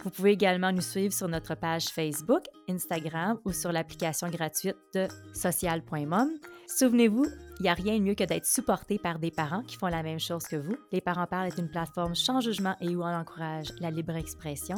Vous 0.03 0.09
pouvez 0.09 0.31
également 0.31 0.71
nous 0.71 0.81
suivre 0.81 1.13
sur 1.13 1.27
notre 1.27 1.55
page 1.55 1.85
Facebook, 1.85 2.43
Instagram 2.67 3.39
ou 3.45 3.51
sur 3.51 3.71
l'application 3.71 4.27
gratuite 4.29 4.77
de 4.93 5.07
social.mom. 5.33 6.29
Souvenez-vous, 6.67 7.25
il 7.59 7.63
n'y 7.63 7.69
a 7.69 7.73
rien 7.73 7.97
de 7.97 8.03
mieux 8.03 8.15
que 8.15 8.23
d'être 8.23 8.45
supporté 8.45 8.97
par 8.97 9.19
des 9.19 9.31
parents 9.31 9.61
qui 9.63 9.75
font 9.75 9.87
la 9.87 10.03
même 10.03 10.19
chose 10.19 10.45
que 10.45 10.55
vous. 10.55 10.75
Les 10.91 11.01
parents 11.01 11.27
parlent 11.27 11.47
est 11.47 11.57
une 11.57 11.69
plateforme 11.69 12.15
sans 12.15 12.41
jugement 12.41 12.75
et 12.81 12.95
où 12.95 13.01
on 13.01 13.05
encourage 13.13 13.67
la 13.79 13.91
libre 13.91 14.15
expression. 14.15 14.77